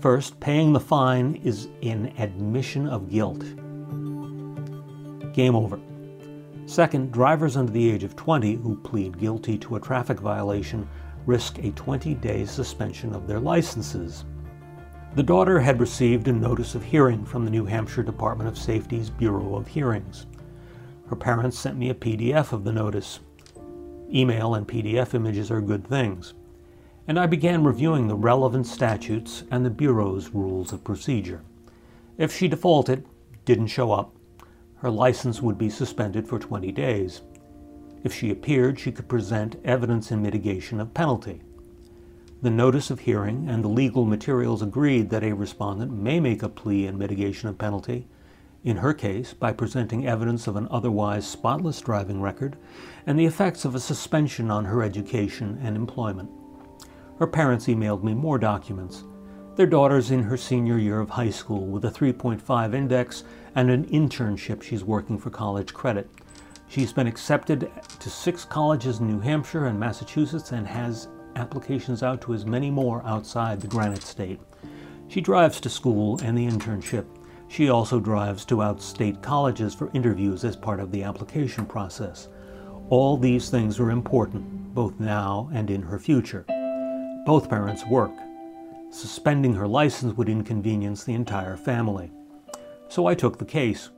First, 0.00 0.40
paying 0.40 0.72
the 0.72 0.80
fine 0.80 1.36
is 1.36 1.68
an 1.84 2.12
admission 2.18 2.88
of 2.88 3.08
guilt. 3.08 3.44
Game 5.32 5.54
over. 5.54 5.78
Second, 6.66 7.12
drivers 7.12 7.56
under 7.56 7.70
the 7.70 7.92
age 7.92 8.02
of 8.02 8.16
20 8.16 8.56
who 8.56 8.74
plead 8.78 9.20
guilty 9.20 9.56
to 9.56 9.76
a 9.76 9.80
traffic 9.80 10.18
violation 10.18 10.88
risk 11.24 11.60
a 11.60 11.70
20 11.70 12.14
day 12.14 12.44
suspension 12.44 13.14
of 13.14 13.28
their 13.28 13.38
licenses. 13.38 14.24
The 15.14 15.22
daughter 15.22 15.60
had 15.60 15.78
received 15.78 16.26
a 16.26 16.32
notice 16.32 16.74
of 16.74 16.82
hearing 16.82 17.24
from 17.24 17.44
the 17.44 17.52
New 17.52 17.66
Hampshire 17.66 18.02
Department 18.02 18.48
of 18.48 18.58
Safety's 18.58 19.10
Bureau 19.10 19.54
of 19.54 19.68
Hearings. 19.68 20.26
Her 21.12 21.16
parents 21.16 21.58
sent 21.58 21.76
me 21.76 21.90
a 21.90 21.94
PDF 21.94 22.52
of 22.52 22.64
the 22.64 22.72
notice. 22.72 23.20
Email 24.10 24.54
and 24.54 24.66
PDF 24.66 25.12
images 25.12 25.50
are 25.50 25.60
good 25.60 25.86
things. 25.86 26.32
And 27.06 27.20
I 27.20 27.26
began 27.26 27.64
reviewing 27.64 28.08
the 28.08 28.14
relevant 28.14 28.66
statutes 28.66 29.44
and 29.50 29.62
the 29.62 29.68
Bureau's 29.68 30.30
rules 30.30 30.72
of 30.72 30.84
procedure. 30.84 31.42
If 32.16 32.34
she 32.34 32.48
defaulted, 32.48 33.04
didn't 33.44 33.66
show 33.66 33.92
up, 33.92 34.16
her 34.76 34.90
license 34.90 35.42
would 35.42 35.58
be 35.58 35.68
suspended 35.68 36.26
for 36.26 36.38
20 36.38 36.72
days. 36.72 37.20
If 38.02 38.14
she 38.14 38.30
appeared, 38.30 38.80
she 38.80 38.90
could 38.90 39.06
present 39.06 39.60
evidence 39.66 40.10
in 40.10 40.22
mitigation 40.22 40.80
of 40.80 40.94
penalty. 40.94 41.42
The 42.40 42.48
notice 42.48 42.90
of 42.90 43.00
hearing 43.00 43.50
and 43.50 43.62
the 43.62 43.68
legal 43.68 44.06
materials 44.06 44.62
agreed 44.62 45.10
that 45.10 45.24
a 45.24 45.34
respondent 45.34 45.92
may 45.92 46.20
make 46.20 46.42
a 46.42 46.48
plea 46.48 46.86
in 46.86 46.96
mitigation 46.96 47.50
of 47.50 47.58
penalty 47.58 48.08
in 48.64 48.76
her 48.76 48.94
case 48.94 49.34
by 49.34 49.52
presenting 49.52 50.06
evidence 50.06 50.46
of 50.46 50.56
an 50.56 50.68
otherwise 50.70 51.26
spotless 51.26 51.80
driving 51.80 52.20
record 52.20 52.56
and 53.06 53.18
the 53.18 53.26
effects 53.26 53.64
of 53.64 53.74
a 53.74 53.80
suspension 53.80 54.50
on 54.50 54.64
her 54.64 54.82
education 54.82 55.58
and 55.62 55.76
employment. 55.76 56.30
Her 57.18 57.26
parents 57.26 57.66
emailed 57.66 58.02
me 58.02 58.14
more 58.14 58.38
documents. 58.38 59.04
Their 59.56 59.66
daughter's 59.66 60.10
in 60.10 60.22
her 60.22 60.36
senior 60.36 60.78
year 60.78 61.00
of 61.00 61.10
high 61.10 61.30
school 61.30 61.66
with 61.66 61.84
a 61.84 61.90
3.5 61.90 62.74
index 62.74 63.24
and 63.54 63.70
an 63.70 63.84
internship 63.86 64.62
she's 64.62 64.84
working 64.84 65.18
for 65.18 65.30
college 65.30 65.74
credit. 65.74 66.08
She's 66.68 66.92
been 66.92 67.06
accepted 67.06 67.70
to 68.00 68.10
six 68.10 68.46
colleges 68.46 69.00
in 69.00 69.08
New 69.08 69.20
Hampshire 69.20 69.66
and 69.66 69.78
Massachusetts 69.78 70.52
and 70.52 70.66
has 70.66 71.08
applications 71.36 72.02
out 72.02 72.22
to 72.22 72.32
as 72.32 72.46
many 72.46 72.70
more 72.70 73.02
outside 73.04 73.60
the 73.60 73.66
Granite 73.66 74.02
State. 74.02 74.40
She 75.08 75.20
drives 75.20 75.60
to 75.60 75.68
school 75.68 76.18
and 76.22 76.36
the 76.36 76.46
internship. 76.46 77.04
She 77.52 77.68
also 77.68 78.00
drives 78.00 78.46
to 78.46 78.56
outstate 78.56 79.20
colleges 79.20 79.74
for 79.74 79.90
interviews 79.92 80.42
as 80.42 80.56
part 80.56 80.80
of 80.80 80.90
the 80.90 81.02
application 81.02 81.66
process. 81.66 82.28
All 82.88 83.18
these 83.18 83.50
things 83.50 83.78
are 83.78 83.90
important, 83.90 84.72
both 84.72 84.98
now 84.98 85.50
and 85.52 85.68
in 85.68 85.82
her 85.82 85.98
future. 85.98 86.46
Both 87.26 87.50
parents 87.50 87.84
work. 87.84 88.12
Suspending 88.90 89.52
her 89.52 89.68
license 89.68 90.16
would 90.16 90.30
inconvenience 90.30 91.04
the 91.04 91.12
entire 91.12 91.58
family. 91.58 92.10
So 92.88 93.06
I 93.06 93.14
took 93.14 93.36
the 93.36 93.44
case. 93.44 93.90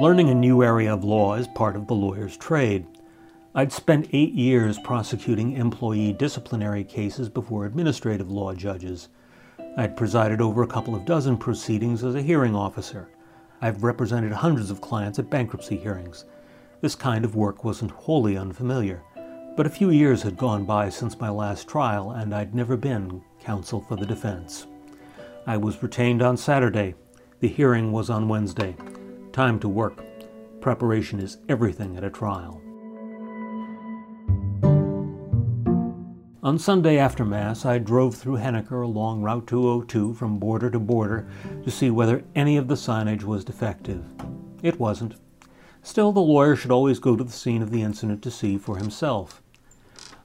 Learning 0.00 0.30
a 0.30 0.34
new 0.34 0.62
area 0.62 0.94
of 0.94 1.02
law 1.02 1.34
is 1.34 1.48
part 1.48 1.74
of 1.74 1.88
the 1.88 1.94
lawyer's 1.94 2.36
trade. 2.36 2.86
I'd 3.56 3.72
spent 3.72 4.10
eight 4.12 4.32
years 4.32 4.78
prosecuting 4.78 5.54
employee 5.54 6.12
disciplinary 6.12 6.84
cases 6.84 7.28
before 7.28 7.66
administrative 7.66 8.30
law 8.30 8.54
judges. 8.54 9.08
I'd 9.76 9.96
presided 9.96 10.40
over 10.40 10.62
a 10.62 10.66
couple 10.66 10.94
of 10.94 11.06
dozen 11.06 11.38
proceedings 11.38 12.04
as 12.04 12.14
a 12.14 12.22
hearing 12.22 12.54
officer. 12.54 13.08
I've 13.62 13.82
represented 13.82 14.32
hundreds 14.32 14.70
of 14.70 14.80
clients 14.80 15.18
at 15.18 15.30
bankruptcy 15.30 15.76
hearings. 15.76 16.24
This 16.80 16.94
kind 16.94 17.24
of 17.24 17.36
work 17.36 17.64
wasn't 17.64 17.90
wholly 17.90 18.36
unfamiliar, 18.36 19.02
but 19.56 19.66
a 19.66 19.70
few 19.70 19.90
years 19.90 20.22
had 20.22 20.36
gone 20.36 20.64
by 20.64 20.88
since 20.88 21.18
my 21.18 21.30
last 21.30 21.68
trial, 21.68 22.12
and 22.12 22.34
I'd 22.34 22.54
never 22.54 22.76
been 22.76 23.22
counsel 23.40 23.80
for 23.80 23.96
the 23.96 24.06
defense. 24.06 24.66
I 25.46 25.56
was 25.56 25.82
retained 25.82 26.22
on 26.22 26.36
Saturday. 26.36 26.94
The 27.40 27.48
hearing 27.48 27.92
was 27.92 28.10
on 28.10 28.28
Wednesday. 28.28 28.76
Time 29.32 29.58
to 29.60 29.68
work. 29.68 30.04
Preparation 30.60 31.18
is 31.18 31.38
everything 31.48 31.96
at 31.96 32.04
a 32.04 32.10
trial. 32.10 32.61
On 36.44 36.58
Sunday 36.58 36.98
after 36.98 37.24
Mass, 37.24 37.64
I 37.64 37.78
drove 37.78 38.16
through 38.16 38.38
Henniker 38.38 38.82
along 38.82 39.22
Route 39.22 39.46
202 39.46 40.14
from 40.14 40.40
border 40.40 40.70
to 40.70 40.80
border 40.80 41.24
to 41.62 41.70
see 41.70 41.88
whether 41.88 42.24
any 42.34 42.56
of 42.56 42.66
the 42.66 42.74
signage 42.74 43.22
was 43.22 43.44
defective. 43.44 44.04
It 44.60 44.80
wasn't. 44.80 45.14
Still, 45.84 46.10
the 46.10 46.18
lawyer 46.18 46.56
should 46.56 46.72
always 46.72 46.98
go 46.98 47.14
to 47.14 47.22
the 47.22 47.30
scene 47.30 47.62
of 47.62 47.70
the 47.70 47.82
incident 47.82 48.22
to 48.22 48.30
see 48.32 48.58
for 48.58 48.76
himself. 48.76 49.40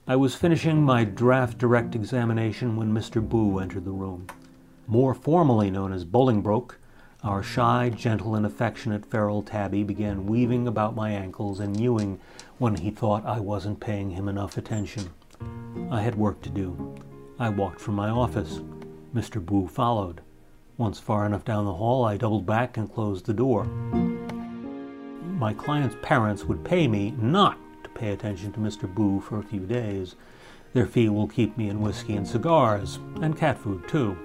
I 0.08 0.16
was 0.16 0.34
finishing 0.34 0.82
my 0.82 1.04
draft 1.04 1.56
direct 1.56 1.94
examination 1.94 2.74
when 2.74 2.92
Mr. 2.92 3.22
Boo 3.22 3.60
entered 3.60 3.84
the 3.84 3.92
room. 3.92 4.26
More 4.88 5.14
formally 5.14 5.70
known 5.70 5.92
as 5.92 6.04
Bolingbroke, 6.04 6.74
our 7.22 7.44
shy, 7.44 7.92
gentle, 7.94 8.34
and 8.34 8.44
affectionate 8.44 9.06
feral 9.06 9.42
tabby 9.42 9.84
began 9.84 10.26
weaving 10.26 10.66
about 10.66 10.96
my 10.96 11.10
ankles 11.12 11.60
and 11.60 11.78
mewing 11.78 12.18
when 12.58 12.74
he 12.74 12.90
thought 12.90 13.24
I 13.24 13.38
wasn't 13.38 13.78
paying 13.78 14.10
him 14.10 14.26
enough 14.28 14.56
attention. 14.56 15.10
I 15.90 16.02
had 16.02 16.14
work 16.14 16.40
to 16.42 16.50
do. 16.50 16.94
I 17.38 17.48
walked 17.48 17.80
from 17.80 17.94
my 17.94 18.10
office. 18.10 18.60
Mr. 19.14 19.44
Boo 19.44 19.66
followed. 19.66 20.20
Once 20.76 21.00
far 21.00 21.24
enough 21.26 21.44
down 21.44 21.64
the 21.64 21.74
hall, 21.74 22.04
I 22.04 22.16
doubled 22.16 22.46
back 22.46 22.76
and 22.76 22.92
closed 22.92 23.26
the 23.26 23.34
door. 23.34 23.64
My 25.24 25.54
client's 25.54 25.96
parents 26.02 26.44
would 26.44 26.64
pay 26.64 26.88
me 26.88 27.12
not 27.18 27.58
to 27.84 27.90
pay 27.90 28.12
attention 28.12 28.52
to 28.52 28.60
Mr. 28.60 28.92
Boo 28.92 29.20
for 29.20 29.38
a 29.38 29.42
few 29.42 29.60
days. 29.60 30.16
Their 30.72 30.86
fee 30.86 31.08
will 31.08 31.28
keep 31.28 31.56
me 31.56 31.68
in 31.68 31.80
whiskey 31.80 32.16
and 32.16 32.26
cigars, 32.26 32.98
and 33.22 33.36
cat 33.36 33.58
food 33.58 33.88
too. 33.88 34.16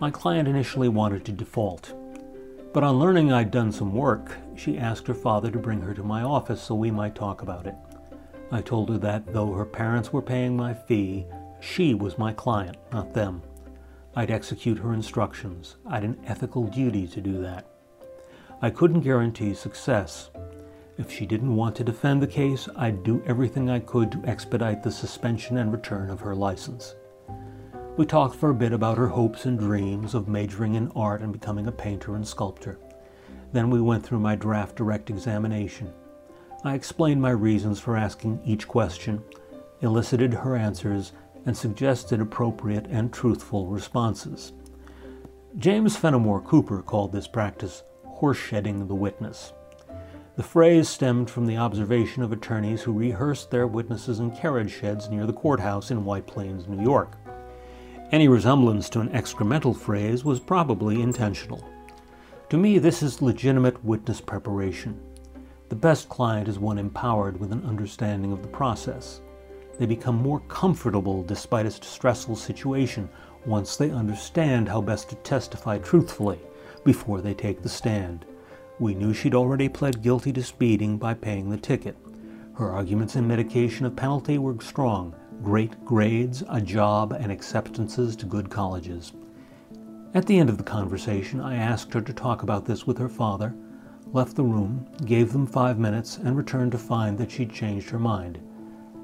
My 0.00 0.10
client 0.10 0.48
initially 0.48 0.88
wanted 0.88 1.24
to 1.24 1.32
default, 1.32 1.92
but 2.78 2.84
on 2.84 3.00
learning 3.00 3.32
I'd 3.32 3.50
done 3.50 3.72
some 3.72 3.92
work, 3.92 4.36
she 4.54 4.78
asked 4.78 5.08
her 5.08 5.12
father 5.12 5.50
to 5.50 5.58
bring 5.58 5.80
her 5.80 5.92
to 5.94 6.04
my 6.04 6.22
office 6.22 6.62
so 6.62 6.76
we 6.76 6.92
might 6.92 7.16
talk 7.16 7.42
about 7.42 7.66
it. 7.66 7.74
I 8.52 8.62
told 8.62 8.88
her 8.90 8.98
that 8.98 9.32
though 9.32 9.52
her 9.52 9.64
parents 9.64 10.12
were 10.12 10.22
paying 10.22 10.56
my 10.56 10.74
fee, 10.74 11.26
she 11.58 11.94
was 11.94 12.18
my 12.18 12.32
client, 12.32 12.76
not 12.92 13.12
them. 13.12 13.42
I'd 14.14 14.30
execute 14.30 14.78
her 14.78 14.94
instructions. 14.94 15.74
I'd 15.88 16.04
an 16.04 16.20
ethical 16.24 16.68
duty 16.68 17.08
to 17.08 17.20
do 17.20 17.42
that. 17.42 17.66
I 18.62 18.70
couldn't 18.70 19.00
guarantee 19.00 19.54
success. 19.54 20.30
If 20.98 21.10
she 21.10 21.26
didn't 21.26 21.56
want 21.56 21.74
to 21.78 21.82
defend 21.82 22.22
the 22.22 22.28
case, 22.28 22.68
I'd 22.76 23.02
do 23.02 23.24
everything 23.26 23.68
I 23.68 23.80
could 23.80 24.12
to 24.12 24.22
expedite 24.24 24.84
the 24.84 24.92
suspension 24.92 25.56
and 25.56 25.72
return 25.72 26.10
of 26.10 26.20
her 26.20 26.36
license. 26.36 26.94
We 27.98 28.06
talked 28.06 28.36
for 28.36 28.50
a 28.50 28.54
bit 28.54 28.72
about 28.72 28.96
her 28.96 29.08
hopes 29.08 29.44
and 29.44 29.58
dreams 29.58 30.14
of 30.14 30.28
majoring 30.28 30.76
in 30.76 30.92
art 30.94 31.20
and 31.20 31.32
becoming 31.32 31.66
a 31.66 31.72
painter 31.72 32.14
and 32.14 32.24
sculptor. 32.24 32.78
Then 33.52 33.70
we 33.70 33.80
went 33.80 34.06
through 34.06 34.20
my 34.20 34.36
draft 34.36 34.76
direct 34.76 35.10
examination. 35.10 35.92
I 36.62 36.74
explained 36.74 37.20
my 37.20 37.30
reasons 37.30 37.80
for 37.80 37.96
asking 37.96 38.40
each 38.44 38.68
question, 38.68 39.20
elicited 39.80 40.32
her 40.32 40.54
answers, 40.54 41.10
and 41.44 41.56
suggested 41.56 42.20
appropriate 42.20 42.86
and 42.88 43.12
truthful 43.12 43.66
responses. 43.66 44.52
James 45.56 45.96
Fenimore 45.96 46.42
Cooper 46.42 46.82
called 46.82 47.10
this 47.10 47.26
practice 47.26 47.82
horseshedding 48.06 48.86
the 48.86 48.94
witness. 48.94 49.52
The 50.36 50.44
phrase 50.44 50.88
stemmed 50.88 51.30
from 51.30 51.46
the 51.46 51.56
observation 51.56 52.22
of 52.22 52.30
attorneys 52.30 52.82
who 52.82 52.92
rehearsed 52.92 53.50
their 53.50 53.66
witnesses 53.66 54.20
in 54.20 54.30
carriage 54.30 54.70
sheds 54.70 55.08
near 55.08 55.26
the 55.26 55.32
courthouse 55.32 55.90
in 55.90 56.04
White 56.04 56.28
Plains, 56.28 56.68
New 56.68 56.80
York. 56.80 57.16
Any 58.10 58.26
resemblance 58.26 58.88
to 58.90 59.00
an 59.00 59.10
excremental 59.10 59.76
phrase 59.76 60.24
was 60.24 60.40
probably 60.40 61.02
intentional. 61.02 61.62
To 62.48 62.56
me, 62.56 62.78
this 62.78 63.02
is 63.02 63.20
legitimate 63.20 63.84
witness 63.84 64.18
preparation. 64.18 64.98
The 65.68 65.76
best 65.76 66.08
client 66.08 66.48
is 66.48 66.58
one 66.58 66.78
empowered 66.78 67.38
with 67.38 67.52
an 67.52 67.62
understanding 67.66 68.32
of 68.32 68.40
the 68.40 68.48
process. 68.48 69.20
They 69.78 69.84
become 69.84 70.14
more 70.14 70.40
comfortable 70.48 71.22
despite 71.22 71.66
a 71.66 71.70
stressful 71.70 72.36
situation 72.36 73.10
once 73.44 73.76
they 73.76 73.90
understand 73.90 74.70
how 74.70 74.80
best 74.80 75.10
to 75.10 75.16
testify 75.16 75.76
truthfully 75.76 76.38
before 76.84 77.20
they 77.20 77.34
take 77.34 77.60
the 77.60 77.68
stand. 77.68 78.24
We 78.78 78.94
knew 78.94 79.12
she'd 79.12 79.34
already 79.34 79.68
pled 79.68 80.00
guilty 80.00 80.32
to 80.32 80.42
speeding 80.42 80.96
by 80.96 81.12
paying 81.12 81.50
the 81.50 81.58
ticket. 81.58 81.98
Her 82.54 82.72
arguments 82.72 83.16
in 83.16 83.28
mitigation 83.28 83.84
of 83.84 83.96
penalty 83.96 84.38
were 84.38 84.56
strong 84.62 85.14
great 85.42 85.84
grades, 85.84 86.42
a 86.48 86.60
job, 86.60 87.12
and 87.12 87.32
acceptances 87.32 88.16
to 88.16 88.26
good 88.26 88.50
colleges. 88.50 89.12
At 90.14 90.26
the 90.26 90.38
end 90.38 90.48
of 90.48 90.58
the 90.58 90.64
conversation, 90.64 91.40
I 91.40 91.56
asked 91.56 91.92
her 91.94 92.00
to 92.00 92.12
talk 92.12 92.42
about 92.42 92.64
this 92.64 92.86
with 92.86 92.98
her 92.98 93.08
father 93.08 93.54
left 94.12 94.36
the 94.36 94.42
room, 94.42 94.86
gave 95.04 95.32
them 95.32 95.46
five 95.46 95.78
minutes, 95.78 96.16
and 96.16 96.36
returned 96.36 96.72
to 96.72 96.78
find 96.78 97.18
that 97.18 97.30
she'd 97.30 97.52
changed 97.52 97.90
her 97.90 97.98
mind. 97.98 98.38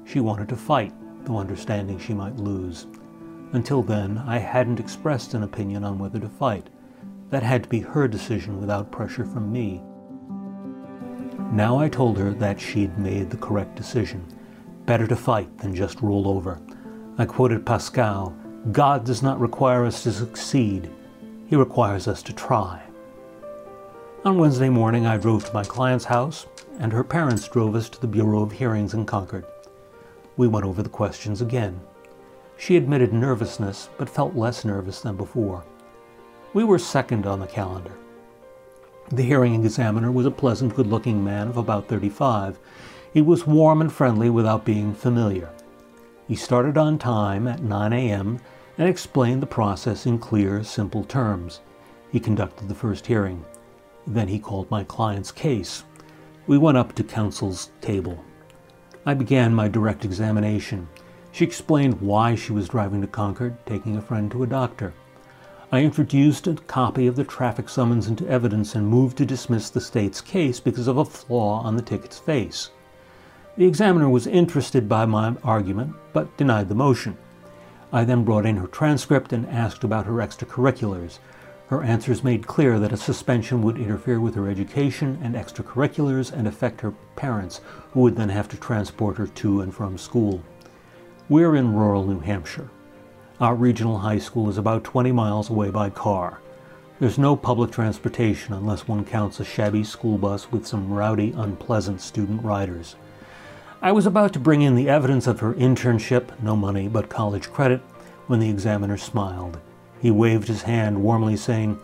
She 0.05 0.19
wanted 0.19 0.49
to 0.49 0.55
fight, 0.55 0.93
though 1.23 1.37
understanding 1.37 1.99
she 1.99 2.13
might 2.13 2.37
lose. 2.37 2.87
Until 3.53 3.83
then, 3.83 4.17
I 4.25 4.39
hadn't 4.39 4.79
expressed 4.79 5.33
an 5.33 5.43
opinion 5.43 5.83
on 5.83 5.99
whether 5.99 6.19
to 6.19 6.29
fight. 6.29 6.69
That 7.29 7.43
had 7.43 7.63
to 7.63 7.69
be 7.69 7.79
her 7.79 8.07
decision 8.07 8.59
without 8.59 8.91
pressure 8.91 9.25
from 9.25 9.51
me. 9.51 9.81
Now 11.51 11.77
I 11.77 11.89
told 11.89 12.17
her 12.17 12.31
that 12.33 12.59
she'd 12.59 12.97
made 12.97 13.29
the 13.29 13.37
correct 13.37 13.75
decision. 13.75 14.25
Better 14.85 15.07
to 15.07 15.15
fight 15.15 15.57
than 15.57 15.73
just 15.73 16.01
roll 16.01 16.27
over. 16.27 16.59
I 17.17 17.25
quoted 17.25 17.65
Pascal 17.65 18.35
God 18.71 19.05
does 19.05 19.21
not 19.21 19.39
require 19.39 19.85
us 19.85 20.03
to 20.03 20.11
succeed, 20.11 20.91
He 21.47 21.55
requires 21.55 22.07
us 22.07 22.21
to 22.23 22.33
try. 22.33 22.81
On 24.23 24.39
Wednesday 24.39 24.69
morning, 24.69 25.05
I 25.05 25.17
drove 25.17 25.45
to 25.45 25.53
my 25.53 25.63
client's 25.63 26.05
house, 26.05 26.47
and 26.79 26.91
her 26.91 27.03
parents 27.03 27.47
drove 27.47 27.75
us 27.75 27.89
to 27.89 28.01
the 28.01 28.07
Bureau 28.07 28.41
of 28.41 28.51
Hearings 28.51 28.95
in 28.95 29.05
Concord. 29.05 29.45
We 30.35 30.47
went 30.47 30.65
over 30.65 30.81
the 30.81 30.89
questions 30.89 31.41
again. 31.41 31.79
She 32.57 32.75
admitted 32.75 33.13
nervousness, 33.13 33.89
but 33.97 34.09
felt 34.09 34.35
less 34.35 34.65
nervous 34.65 35.01
than 35.01 35.15
before. 35.15 35.63
We 36.53 36.63
were 36.63 36.79
second 36.79 37.27
on 37.27 37.39
the 37.39 37.47
calendar. 37.47 37.91
The 39.11 39.23
hearing 39.23 39.63
examiner 39.63 40.11
was 40.11 40.25
a 40.25 40.31
pleasant, 40.31 40.75
good 40.75 40.87
looking 40.87 41.23
man 41.23 41.47
of 41.47 41.57
about 41.57 41.87
35. 41.87 42.57
He 43.15 43.21
was 43.21 43.47
warm 43.47 43.79
and 43.79 43.89
friendly 43.89 44.29
without 44.29 44.65
being 44.65 44.93
familiar. 44.93 45.49
He 46.27 46.35
started 46.35 46.77
on 46.77 46.97
time 46.97 47.47
at 47.47 47.63
9 47.63 47.93
a.m. 47.93 48.41
and 48.77 48.89
explained 48.89 49.41
the 49.41 49.47
process 49.47 50.05
in 50.05 50.19
clear, 50.19 50.65
simple 50.65 51.05
terms. 51.05 51.61
He 52.11 52.19
conducted 52.19 52.67
the 52.67 52.75
first 52.75 53.07
hearing. 53.07 53.45
Then 54.05 54.27
he 54.27 54.37
called 54.37 54.69
my 54.69 54.83
client's 54.83 55.31
case. 55.31 55.85
We 56.45 56.57
went 56.57 56.77
up 56.77 56.93
to 56.95 57.05
counsel's 57.05 57.71
table. 57.79 58.21
I 59.05 59.13
began 59.13 59.55
my 59.55 59.69
direct 59.69 60.03
examination. 60.03 60.85
She 61.31 61.45
explained 61.45 62.01
why 62.01 62.35
she 62.35 62.51
was 62.51 62.67
driving 62.67 62.99
to 62.99 63.07
Concord, 63.07 63.55
taking 63.65 63.95
a 63.95 64.01
friend 64.01 64.29
to 64.31 64.43
a 64.43 64.47
doctor. 64.47 64.93
I 65.71 65.83
introduced 65.83 66.47
a 66.47 66.55
copy 66.55 67.07
of 67.07 67.15
the 67.15 67.23
traffic 67.23 67.69
summons 67.69 68.07
into 68.07 68.27
evidence 68.27 68.75
and 68.75 68.85
moved 68.85 69.17
to 69.19 69.25
dismiss 69.25 69.69
the 69.69 69.79
state's 69.79 70.19
case 70.19 70.59
because 70.59 70.89
of 70.89 70.97
a 70.97 71.05
flaw 71.05 71.61
on 71.61 71.77
the 71.77 71.81
ticket's 71.81 72.19
face. 72.19 72.71
The 73.57 73.65
examiner 73.65 74.09
was 74.09 74.27
interested 74.27 74.89
by 74.89 75.05
my 75.05 75.33
argument, 75.41 75.93
but 76.11 76.35
denied 76.35 76.67
the 76.67 76.75
motion. 76.75 77.15
I 77.93 78.03
then 78.03 78.25
brought 78.25 78.45
in 78.45 78.57
her 78.57 78.67
transcript 78.67 79.31
and 79.31 79.47
asked 79.47 79.85
about 79.85 80.05
her 80.07 80.15
extracurriculars. 80.15 81.19
Her 81.67 81.81
answers 81.81 82.21
made 82.21 82.47
clear 82.47 82.79
that 82.79 82.91
a 82.91 82.97
suspension 82.97 83.61
would 83.61 83.77
interfere 83.77 84.19
with 84.19 84.35
her 84.35 84.49
education 84.49 85.17
and 85.23 85.35
extracurriculars 85.35 86.33
and 86.33 86.49
affect 86.49 86.81
her 86.81 86.93
parents, 87.15 87.61
who 87.93 88.01
would 88.01 88.17
then 88.17 88.27
have 88.27 88.49
to 88.49 88.57
transport 88.57 89.15
her 89.15 89.27
to 89.27 89.61
and 89.61 89.73
from 89.73 89.97
school. 89.97 90.43
We're 91.29 91.55
in 91.55 91.73
rural 91.73 92.05
New 92.05 92.19
Hampshire. 92.19 92.69
Our 93.39 93.55
regional 93.55 93.99
high 93.99 94.19
school 94.19 94.49
is 94.49 94.57
about 94.57 94.83
20 94.83 95.13
miles 95.13 95.49
away 95.49 95.69
by 95.69 95.91
car. 95.91 96.41
There's 96.99 97.17
no 97.17 97.37
public 97.37 97.71
transportation 97.71 98.53
unless 98.53 98.85
one 98.85 99.05
counts 99.05 99.39
a 99.39 99.45
shabby 99.45 99.85
school 99.85 100.17
bus 100.17 100.51
with 100.51 100.67
some 100.67 100.91
rowdy, 100.91 101.33
unpleasant 101.37 102.01
student 102.01 102.43
riders. 102.43 102.97
I 103.81 103.91
was 103.91 104.05
about 104.05 104.33
to 104.33 104.39
bring 104.39 104.61
in 104.61 104.75
the 104.75 104.89
evidence 104.89 105.27
of 105.27 105.39
her 105.41 105.53
internship, 105.53 106.41
no 106.41 106.55
money 106.55 106.87
but 106.87 107.09
college 107.09 107.51
credit, 107.51 107.81
when 108.27 108.39
the 108.39 108.49
examiner 108.49 108.97
smiled. 108.97 109.59
He 110.01 110.11
waved 110.11 110.47
his 110.47 110.63
hand 110.63 111.01
warmly, 111.01 111.37
saying, 111.37 111.79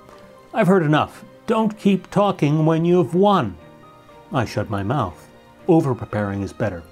I've 0.54 0.68
heard 0.68 0.84
enough. 0.84 1.24
Don't 1.48 1.78
keep 1.78 2.10
talking 2.10 2.66
when 2.66 2.86
you've 2.86 3.14
won. 3.14 3.58
I 4.32 4.46
shut 4.46 4.70
my 4.70 4.84
mouth. 4.84 5.28
Over 5.68 5.94
preparing 5.94 6.42
is 6.42 6.54
better. 6.54 6.84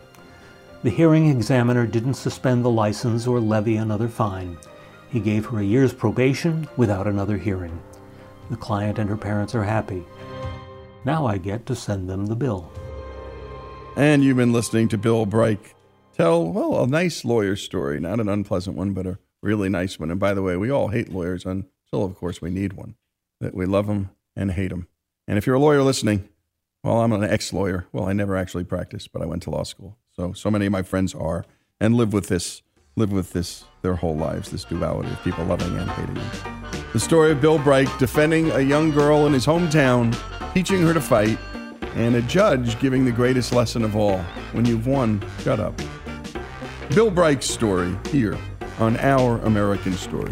The 0.84 0.89
hearing 0.89 1.30
examiner 1.30 1.86
didn't 1.86 2.14
suspend 2.14 2.64
the 2.64 2.70
license 2.70 3.28
or 3.28 3.39
levy 3.39 3.78
another 3.78 4.08
fine. 4.08 4.58
He 5.10 5.20
gave 5.20 5.45
her 5.47 5.60
a 5.60 5.64
year's 5.64 5.93
probation 5.93 6.68
without 6.78 7.08
another 7.08 7.38
hearing. 7.38 7.82
The 8.50 8.58
client 8.58 9.00
and 9.00 9.10
her 9.10 9.18
parents 9.18 9.56
are 9.56 9.64
happy. 9.64 10.06
Now 11.06 11.26
I 11.26 11.38
get 11.38 11.66
to 11.66 11.76
send 11.76 12.10
them 12.10 12.26
the 12.26 12.36
bill. 12.36 12.72
And 13.96 14.24
you've 14.24 14.38
been 14.38 14.54
listening 14.54 14.88
to 14.90 14.98
Bill 14.98 15.26
Bright 15.26 15.60
tell, 16.14 16.46
well, 16.46 16.84
a 16.84 16.88
nice 16.88 17.26
lawyer 17.26 17.56
story, 17.56 18.00
not 18.00 18.20
an 18.20 18.30
unpleasant 18.30 18.76
one, 18.76 18.94
but 18.94 19.06
a 19.06 19.20
really 19.42 19.70
nice 19.70 20.00
one. 20.00 20.12
And 20.12 20.20
by 20.20 20.34
the 20.34 20.42
way, 20.42 20.58
we 20.58 20.70
all 20.70 20.90
hate 20.90 21.12
lawyers 21.12 21.46
until, 21.46 22.04
of 22.04 22.16
course, 22.16 22.42
we 22.42 22.50
need 22.50 22.74
one. 22.74 22.96
That 23.42 23.56
we 23.56 23.66
love 23.66 23.88
them 23.88 24.10
and 24.36 24.52
hate 24.52 24.70
them. 24.70 24.88
And 25.28 25.38
if 25.38 25.46
you're 25.46 25.56
a 25.56 25.60
lawyer 25.60 25.82
listening, 25.82 26.28
well, 26.84 27.02
I'm 27.02 27.14
an 27.14 27.24
ex 27.24 27.54
lawyer. 27.54 27.88
Well, 27.92 28.06
I 28.06 28.14
never 28.14 28.36
actually 28.36 28.64
practiced, 28.64 29.12
but 29.12 29.22
I 29.22 29.26
went 29.26 29.44
to 29.44 29.50
law 29.50 29.64
school. 29.64 29.98
So, 30.12 30.34
so 30.34 30.52
many 30.52 30.66
of 30.66 30.72
my 30.72 30.82
friends 30.82 31.14
are 31.16 31.46
and 31.80 31.96
live 31.96 32.12
with 32.12 32.28
this, 32.28 32.62
live 32.96 33.12
with 33.12 33.32
this 33.32 33.64
their 33.82 33.96
whole 33.96 34.16
lives, 34.16 34.52
this 34.52 34.66
duality 34.66 35.10
of 35.10 35.24
people 35.24 35.46
loving 35.46 35.78
and 35.78 35.90
hating 35.92 36.16
you. 36.16 36.82
The 36.92 37.00
story 37.00 37.32
of 37.32 37.40
Bill 37.40 37.60
Bright 37.60 37.90
defending 38.00 38.52
a 38.52 38.60
young 38.60 38.92
girl 38.92 39.26
in 39.26 39.34
his 39.34 39.46
hometown, 39.46 40.18
teaching 40.54 40.82
her 40.82 40.94
to 40.94 41.02
fight, 41.02 41.38
and 41.96 42.16
a 42.16 42.22
judge 42.24 42.80
giving 42.80 43.06
the 43.06 43.12
greatest 43.12 43.54
lesson 43.54 43.84
of 43.84 43.96
all 43.96 44.20
when 44.54 44.66
you've 44.66 44.88
won, 44.88 45.24
shut 45.40 45.60
up. 45.60 45.80
Bill 46.96 47.12
Bright's 47.12 47.50
story 47.50 47.96
here 48.10 48.38
on 48.80 48.98
Our 48.98 49.38
American 49.40 49.94
Story. 49.94 50.32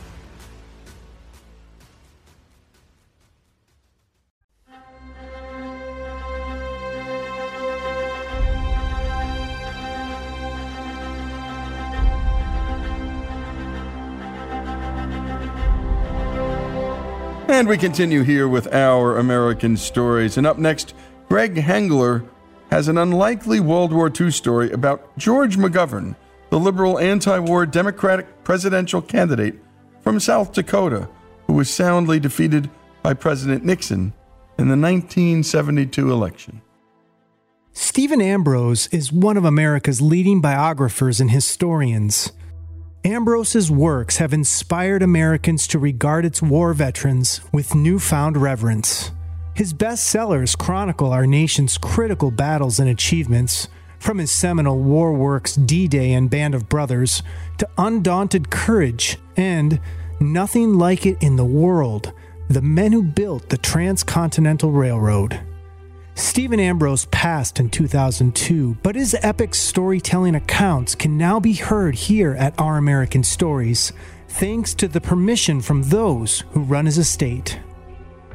And 17.61 17.69
we 17.69 17.77
continue 17.77 18.23
here 18.23 18.47
with 18.47 18.73
our 18.73 19.19
American 19.19 19.77
stories. 19.77 20.35
And 20.35 20.47
up 20.47 20.57
next, 20.57 20.95
Greg 21.29 21.53
Hengler 21.53 22.27
has 22.71 22.87
an 22.87 22.97
unlikely 22.97 23.59
World 23.59 23.93
War 23.93 24.11
II 24.19 24.31
story 24.31 24.71
about 24.71 25.15
George 25.15 25.57
McGovern, 25.57 26.15
the 26.49 26.59
liberal 26.59 26.97
anti 26.97 27.37
war 27.37 27.67
Democratic 27.67 28.43
presidential 28.43 28.99
candidate 28.99 29.59
from 30.01 30.19
South 30.19 30.53
Dakota, 30.53 31.07
who 31.45 31.53
was 31.53 31.69
soundly 31.69 32.19
defeated 32.19 32.67
by 33.03 33.13
President 33.13 33.63
Nixon 33.63 34.11
in 34.57 34.67
the 34.67 34.75
1972 34.75 36.11
election. 36.11 36.63
Stephen 37.73 38.21
Ambrose 38.21 38.87
is 38.87 39.13
one 39.13 39.37
of 39.37 39.45
America's 39.45 40.01
leading 40.01 40.41
biographers 40.41 41.21
and 41.21 41.29
historians. 41.29 42.31
Ambrose's 43.03 43.71
works 43.71 44.17
have 44.17 44.31
inspired 44.31 45.01
Americans 45.01 45.65
to 45.65 45.79
regard 45.79 46.23
its 46.23 46.39
war 46.39 46.71
veterans 46.71 47.41
with 47.51 47.73
newfound 47.73 48.37
reverence. 48.37 49.11
His 49.55 49.73
bestsellers 49.73 50.55
chronicle 50.55 51.11
our 51.11 51.25
nation's 51.25 51.79
critical 51.79 52.29
battles 52.29 52.79
and 52.79 52.87
achievements, 52.87 53.69
from 53.97 54.19
his 54.19 54.31
seminal 54.31 54.77
war 54.77 55.13
works 55.13 55.55
D 55.55 55.87
Day 55.87 56.13
and 56.13 56.29
Band 56.29 56.53
of 56.53 56.69
Brothers 56.69 57.23
to 57.57 57.67
Undaunted 57.75 58.51
Courage 58.51 59.17
and 59.35 59.79
Nothing 60.19 60.75
Like 60.75 61.07
It 61.07 61.17
in 61.23 61.37
the 61.37 61.45
World 61.45 62.13
The 62.49 62.61
Men 62.61 62.91
Who 62.91 63.01
Built 63.01 63.49
the 63.49 63.57
Transcontinental 63.57 64.71
Railroad. 64.71 65.39
Stephen 66.21 66.59
Ambrose 66.59 67.05
passed 67.05 67.59
in 67.59 67.67
2002, 67.67 68.77
but 68.83 68.93
his 68.93 69.17
epic 69.23 69.55
storytelling 69.55 70.35
accounts 70.35 70.93
can 70.93 71.17
now 71.17 71.39
be 71.39 71.53
heard 71.53 71.95
here 71.95 72.35
at 72.35 72.53
Our 72.61 72.77
American 72.77 73.23
Stories, 73.23 73.91
thanks 74.29 74.75
to 74.75 74.87
the 74.87 75.01
permission 75.01 75.61
from 75.61 75.81
those 75.81 76.41
who 76.51 76.61
run 76.61 76.85
his 76.85 76.99
estate. 76.99 77.59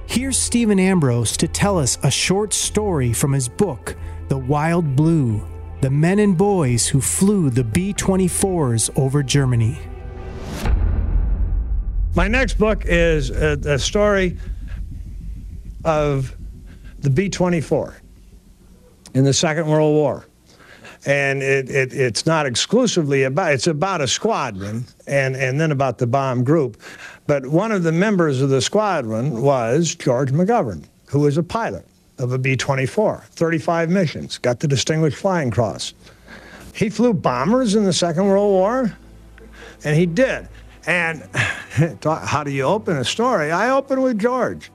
Here's 0.04 0.36
Stephen 0.36 0.80
Ambrose 0.80 1.36
to 1.36 1.46
tell 1.46 1.78
us 1.78 1.96
a 2.02 2.10
short 2.10 2.52
story 2.52 3.12
from 3.12 3.32
his 3.32 3.48
book, 3.48 3.96
The 4.28 4.36
Wild 4.36 4.96
Blue 4.96 5.46
The 5.80 5.90
Men 5.90 6.18
and 6.18 6.36
Boys 6.36 6.88
Who 6.88 7.00
Flew 7.00 7.50
the 7.50 7.64
B 7.64 7.94
24s 7.94 8.90
Over 8.98 9.22
Germany. 9.22 9.78
My 12.16 12.26
next 12.26 12.54
book 12.58 12.82
is 12.84 13.30
a, 13.30 13.52
a 13.64 13.78
story 13.78 14.38
of 15.84 16.36
the 17.00 17.10
B 17.10 17.28
24 17.28 17.96
in 19.14 19.24
the 19.24 19.32
Second 19.32 19.66
World 19.66 19.94
War. 19.94 20.26
And 21.04 21.42
it, 21.42 21.70
it, 21.70 21.92
it's 21.92 22.26
not 22.26 22.46
exclusively 22.46 23.22
about, 23.22 23.52
it's 23.52 23.66
about 23.66 24.00
a 24.00 24.08
squadron 24.08 24.84
and, 25.06 25.36
and 25.36 25.60
then 25.60 25.70
about 25.70 25.98
the 25.98 26.06
bomb 26.06 26.42
group. 26.42 26.80
But 27.26 27.46
one 27.46 27.70
of 27.70 27.82
the 27.82 27.92
members 27.92 28.40
of 28.40 28.50
the 28.50 28.60
squadron 28.60 29.42
was 29.42 29.94
George 29.94 30.32
McGovern, 30.32 30.84
who 31.06 31.20
was 31.20 31.38
a 31.38 31.42
pilot 31.42 31.86
of 32.18 32.32
a 32.32 32.38
B 32.38 32.56
24, 32.56 33.24
35 33.30 33.90
missions, 33.90 34.38
got 34.38 34.60
the 34.60 34.68
Distinguished 34.68 35.16
Flying 35.16 35.50
Cross. 35.50 35.94
He 36.74 36.90
flew 36.90 37.14
bombers 37.14 37.74
in 37.74 37.84
the 37.84 37.92
Second 37.92 38.26
World 38.26 38.50
War, 38.50 38.96
and 39.84 39.96
he 39.96 40.06
did. 40.06 40.48
And 40.86 41.28
how 42.02 42.42
do 42.44 42.50
you 42.50 42.62
open 42.62 42.96
a 42.96 43.04
story? 43.04 43.50
I 43.50 43.70
open 43.70 44.02
with 44.02 44.18
George. 44.18 44.70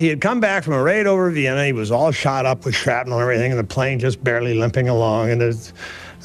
He 0.00 0.08
had 0.08 0.22
come 0.22 0.40
back 0.40 0.64
from 0.64 0.72
a 0.72 0.82
raid 0.82 1.06
over 1.06 1.30
Vienna. 1.30 1.66
He 1.66 1.74
was 1.74 1.90
all 1.90 2.10
shot 2.10 2.46
up 2.46 2.64
with 2.64 2.74
shrapnel 2.74 3.18
and 3.18 3.22
everything, 3.22 3.52
and 3.52 3.60
the 3.60 3.64
plane 3.64 3.98
just 3.98 4.24
barely 4.24 4.54
limping 4.54 4.88
along. 4.88 5.30
And 5.30 5.42
it's 5.42 5.74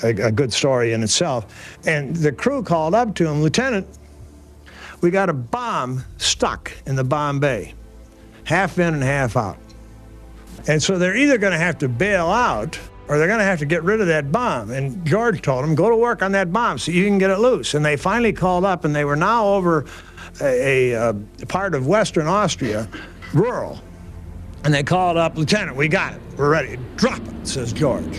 a, 0.01 0.11
a 0.11 0.31
good 0.31 0.53
story 0.53 0.93
in 0.93 1.03
itself. 1.03 1.77
And 1.85 2.15
the 2.15 2.31
crew 2.31 2.63
called 2.63 2.95
up 2.95 3.13
to 3.15 3.27
him, 3.27 3.41
Lieutenant, 3.41 3.85
we 5.01 5.11
got 5.11 5.29
a 5.29 5.33
bomb 5.33 6.05
stuck 6.15 6.71
in 6.85 6.95
the 6.95 7.03
bomb 7.03 7.41
bay, 7.41 7.73
half 8.45 8.79
in 8.79 8.93
and 8.93 9.03
half 9.03 9.35
out. 9.35 9.57
And 10.69 10.81
so 10.81 10.97
they're 10.97 11.17
either 11.17 11.37
going 11.37 11.51
to 11.51 11.59
have 11.59 11.77
to 11.79 11.89
bail 11.89 12.27
out 12.27 12.79
or 13.09 13.17
they're 13.17 13.27
going 13.27 13.39
to 13.39 13.45
have 13.45 13.59
to 13.59 13.65
get 13.65 13.83
rid 13.83 13.99
of 13.99 14.07
that 14.07 14.31
bomb. 14.31 14.71
And 14.71 15.05
George 15.05 15.41
told 15.41 15.65
them, 15.65 15.75
go 15.75 15.89
to 15.89 15.97
work 15.97 16.23
on 16.23 16.31
that 16.31 16.53
bomb 16.53 16.77
so 16.77 16.91
you 16.93 17.03
can 17.05 17.17
get 17.17 17.29
it 17.29 17.39
loose. 17.39 17.73
And 17.73 17.83
they 17.83 17.97
finally 17.97 18.31
called 18.31 18.63
up, 18.63 18.85
and 18.85 18.95
they 18.95 19.03
were 19.03 19.17
now 19.17 19.45
over 19.47 19.85
a, 20.41 20.91
a, 20.93 21.09
a 21.09 21.45
part 21.45 21.75
of 21.75 21.87
Western 21.87 22.27
Austria 22.27 22.87
rural. 23.35 23.79
And 24.63 24.73
they 24.73 24.81
called 24.81 25.17
up, 25.17 25.37
Lieutenant, 25.37 25.77
we 25.77 25.87
got 25.87 26.13
it. 26.13 26.21
We're 26.37 26.49
ready. 26.49 26.79
Drop 26.95 27.19
it, 27.19 27.47
says 27.47 27.71
George. 27.71 28.17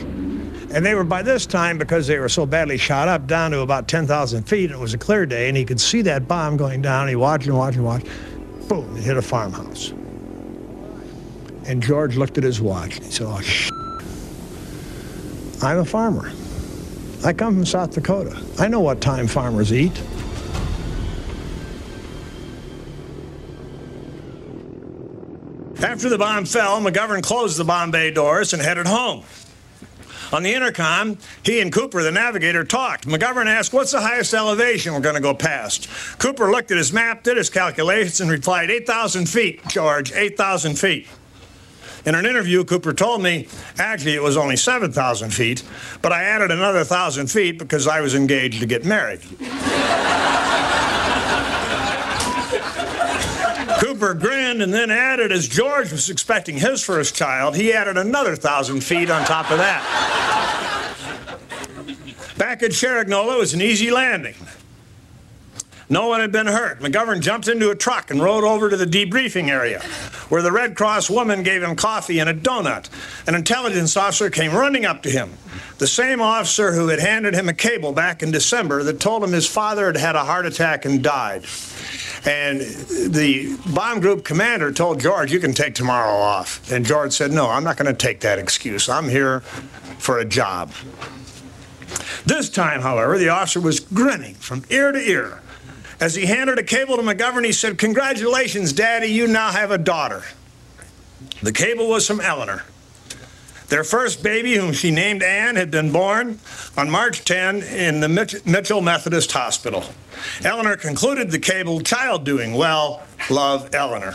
And 0.68 0.84
they 0.84 0.94
were 0.94 1.04
by 1.04 1.22
this 1.22 1.46
time, 1.46 1.78
because 1.78 2.06
they 2.06 2.18
were 2.18 2.28
so 2.28 2.46
badly 2.46 2.76
shot 2.76 3.08
up, 3.08 3.26
down 3.26 3.50
to 3.52 3.60
about 3.60 3.88
10,000 3.88 4.44
feet. 4.44 4.70
And 4.70 4.78
it 4.78 4.80
was 4.80 4.94
a 4.94 4.98
clear 4.98 5.26
day, 5.26 5.48
and 5.48 5.56
he 5.56 5.64
could 5.64 5.80
see 5.80 6.02
that 6.02 6.28
bomb 6.28 6.56
going 6.56 6.82
down. 6.82 7.08
He 7.08 7.16
watched 7.16 7.46
and 7.46 7.56
watched 7.56 7.76
and 7.76 7.84
watched. 7.84 8.06
Boom, 8.68 8.96
it 8.96 9.02
hit 9.02 9.16
a 9.16 9.22
farmhouse. 9.22 9.90
And 11.66 11.82
George 11.82 12.16
looked 12.16 12.38
at 12.38 12.44
his 12.44 12.60
watch, 12.60 12.96
and 12.96 13.06
he 13.06 13.10
said, 13.10 13.26
oh, 13.26 13.40
shit. 13.40 13.72
I'm 15.62 15.78
a 15.78 15.84
farmer. 15.84 16.30
I 17.24 17.32
come 17.32 17.54
from 17.54 17.66
South 17.66 17.92
Dakota. 17.92 18.40
I 18.58 18.68
know 18.68 18.80
what 18.80 19.00
time 19.00 19.26
farmers 19.26 19.72
eat. 19.72 20.00
After 25.86 26.08
the 26.08 26.18
bomb 26.18 26.46
fell, 26.46 26.80
McGovern 26.80 27.22
closed 27.22 27.58
the 27.58 27.64
bomb 27.64 27.92
bay 27.92 28.10
doors 28.10 28.52
and 28.52 28.60
headed 28.60 28.88
home. 28.88 29.22
On 30.32 30.42
the 30.42 30.52
intercom, 30.52 31.16
he 31.44 31.60
and 31.60 31.72
Cooper, 31.72 32.02
the 32.02 32.10
navigator, 32.10 32.64
talked. 32.64 33.06
McGovern 33.06 33.46
asked, 33.46 33.72
What's 33.72 33.92
the 33.92 34.00
highest 34.00 34.34
elevation 34.34 34.94
we're 34.94 35.00
going 35.00 35.14
to 35.14 35.20
go 35.20 35.32
past? 35.32 35.88
Cooper 36.18 36.50
looked 36.50 36.72
at 36.72 36.76
his 36.76 36.92
map, 36.92 37.22
did 37.22 37.36
his 37.36 37.48
calculations, 37.48 38.20
and 38.20 38.28
replied, 38.28 38.68
8,000 38.68 39.28
feet, 39.28 39.64
George, 39.68 40.10
8,000 40.10 40.74
feet. 40.74 41.06
In 42.04 42.16
an 42.16 42.26
interview, 42.26 42.64
Cooper 42.64 42.92
told 42.92 43.22
me 43.22 43.46
actually 43.78 44.14
it 44.16 44.22
was 44.22 44.36
only 44.36 44.56
7,000 44.56 45.30
feet, 45.30 45.62
but 46.02 46.10
I 46.10 46.24
added 46.24 46.50
another 46.50 46.78
1,000 46.78 47.28
feet 47.28 47.60
because 47.60 47.86
I 47.86 48.00
was 48.00 48.16
engaged 48.16 48.58
to 48.58 48.66
get 48.66 48.84
married. 48.84 49.20
Cooper 53.80 54.14
grinned 54.14 54.62
and 54.62 54.72
then 54.72 54.90
added, 54.90 55.32
as 55.32 55.48
George 55.48 55.92
was 55.92 56.08
expecting 56.08 56.56
his 56.56 56.82
first 56.82 57.14
child, 57.14 57.56
he 57.56 57.72
added 57.72 57.96
another 57.96 58.36
thousand 58.36 58.82
feet 58.82 59.10
on 59.10 59.24
top 59.24 59.50
of 59.50 59.58
that. 59.58 59.82
Back 62.38 62.62
at 62.62 62.72
Cerignola, 62.72 63.36
it 63.36 63.38
was 63.38 63.54
an 63.54 63.62
easy 63.62 63.90
landing. 63.90 64.34
No 65.88 66.08
one 66.08 66.20
had 66.20 66.32
been 66.32 66.48
hurt. 66.48 66.80
McGovern 66.80 67.20
jumped 67.20 67.46
into 67.46 67.70
a 67.70 67.74
truck 67.76 68.10
and 68.10 68.20
rode 68.20 68.42
over 68.42 68.68
to 68.68 68.76
the 68.76 68.86
debriefing 68.86 69.48
area, 69.48 69.80
where 70.28 70.42
the 70.42 70.50
Red 70.50 70.74
Cross 70.74 71.08
woman 71.10 71.44
gave 71.44 71.62
him 71.62 71.76
coffee 71.76 72.18
and 72.18 72.28
a 72.28 72.34
donut. 72.34 72.90
An 73.28 73.36
intelligence 73.36 73.96
officer 73.96 74.28
came 74.28 74.52
running 74.52 74.84
up 74.84 75.02
to 75.04 75.10
him. 75.10 75.30
The 75.78 75.86
same 75.86 76.20
officer 76.20 76.72
who 76.72 76.88
had 76.88 76.98
handed 76.98 77.34
him 77.34 77.48
a 77.48 77.54
cable 77.54 77.92
back 77.92 78.22
in 78.22 78.32
December 78.32 78.82
that 78.82 78.98
told 78.98 79.22
him 79.22 79.32
his 79.32 79.46
father 79.46 79.86
had 79.86 79.96
had 79.96 80.16
a 80.16 80.24
heart 80.24 80.46
attack 80.46 80.84
and 80.84 81.02
died. 81.04 81.44
And 82.24 82.60
the 82.60 83.56
bomb 83.72 84.00
group 84.00 84.24
commander 84.24 84.72
told 84.72 85.00
George, 85.00 85.32
You 85.32 85.40
can 85.40 85.52
take 85.52 85.74
tomorrow 85.74 86.12
off. 86.12 86.70
And 86.70 86.84
George 86.84 87.12
said, 87.12 87.30
No, 87.32 87.48
I'm 87.48 87.64
not 87.64 87.76
going 87.76 87.86
to 87.86 88.06
take 88.06 88.20
that 88.20 88.38
excuse. 88.38 88.88
I'm 88.88 89.08
here 89.08 89.40
for 89.98 90.18
a 90.18 90.24
job. 90.24 90.72
This 92.24 92.50
time, 92.50 92.80
however, 92.80 93.18
the 93.18 93.28
officer 93.28 93.60
was 93.60 93.80
grinning 93.80 94.34
from 94.34 94.64
ear 94.70 94.92
to 94.92 94.98
ear. 94.98 95.40
As 96.00 96.14
he 96.14 96.26
handed 96.26 96.58
a 96.58 96.62
cable 96.62 96.96
to 96.96 97.02
McGovern, 97.02 97.44
he 97.44 97.52
said, 97.52 97.78
Congratulations, 97.78 98.72
Daddy, 98.72 99.08
you 99.08 99.26
now 99.26 99.50
have 99.50 99.70
a 99.70 99.78
daughter. 99.78 100.24
The 101.42 101.52
cable 101.52 101.88
was 101.88 102.06
from 102.06 102.20
Eleanor. 102.20 102.64
Their 103.68 103.84
first 103.84 104.22
baby, 104.22 104.54
whom 104.54 104.72
she 104.72 104.90
named 104.90 105.22
Anne, 105.22 105.56
had 105.56 105.70
been 105.70 105.90
born 105.90 106.38
on 106.76 106.88
March 106.88 107.24
10 107.24 107.62
in 107.62 108.00
the 108.00 108.08
Mitchell 108.44 108.80
Methodist 108.80 109.32
Hospital. 109.32 109.84
Eleanor 110.44 110.76
concluded 110.76 111.30
the 111.30 111.38
cable, 111.38 111.80
child 111.80 112.24
doing 112.24 112.54
well, 112.54 113.02
love 113.28 113.74
Eleanor. 113.74 114.14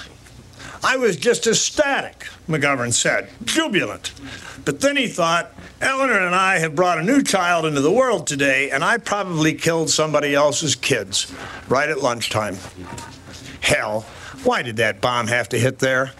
I 0.83 0.97
was 0.97 1.15
just 1.17 1.45
ecstatic, 1.45 2.27
McGovern 2.47 2.93
said, 2.93 3.29
jubilant. 3.43 4.13
But 4.63 4.79
then 4.79 4.95
he 4.95 5.07
thought, 5.07 5.51
Eleanor 5.79 6.19
and 6.19 6.33
I 6.33 6.59
have 6.59 6.75
brought 6.75 6.97
a 6.97 7.03
new 7.03 7.21
child 7.21 7.65
into 7.65 7.81
the 7.81 7.91
world 7.91 8.27
today, 8.27 8.71
and 8.71 8.83
I 8.83 8.97
probably 8.97 9.53
killed 9.53 9.89
somebody 9.89 10.33
else's 10.33 10.75
kids 10.75 11.31
right 11.67 11.89
at 11.89 11.99
lunchtime. 11.99 12.57
Hell, 13.59 14.01
why 14.43 14.61
did 14.63 14.77
that 14.77 15.01
bomb 15.01 15.27
have 15.27 15.49
to 15.49 15.59
hit 15.59 15.79
there? 15.79 16.13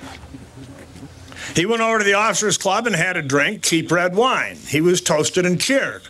He 1.56 1.66
went 1.66 1.82
over 1.82 2.00
to 2.00 2.04
the 2.04 2.14
officers' 2.14 2.58
club 2.58 2.88
and 2.88 2.96
had 2.96 3.18
a 3.18 3.22
drink, 3.22 3.64
cheap 3.64 3.92
red 3.92 4.16
wine. 4.16 4.58
He 4.68 4.82
was 4.82 5.02
toasted 5.02 5.46
and 5.46 5.60
cheered. 5.60 6.04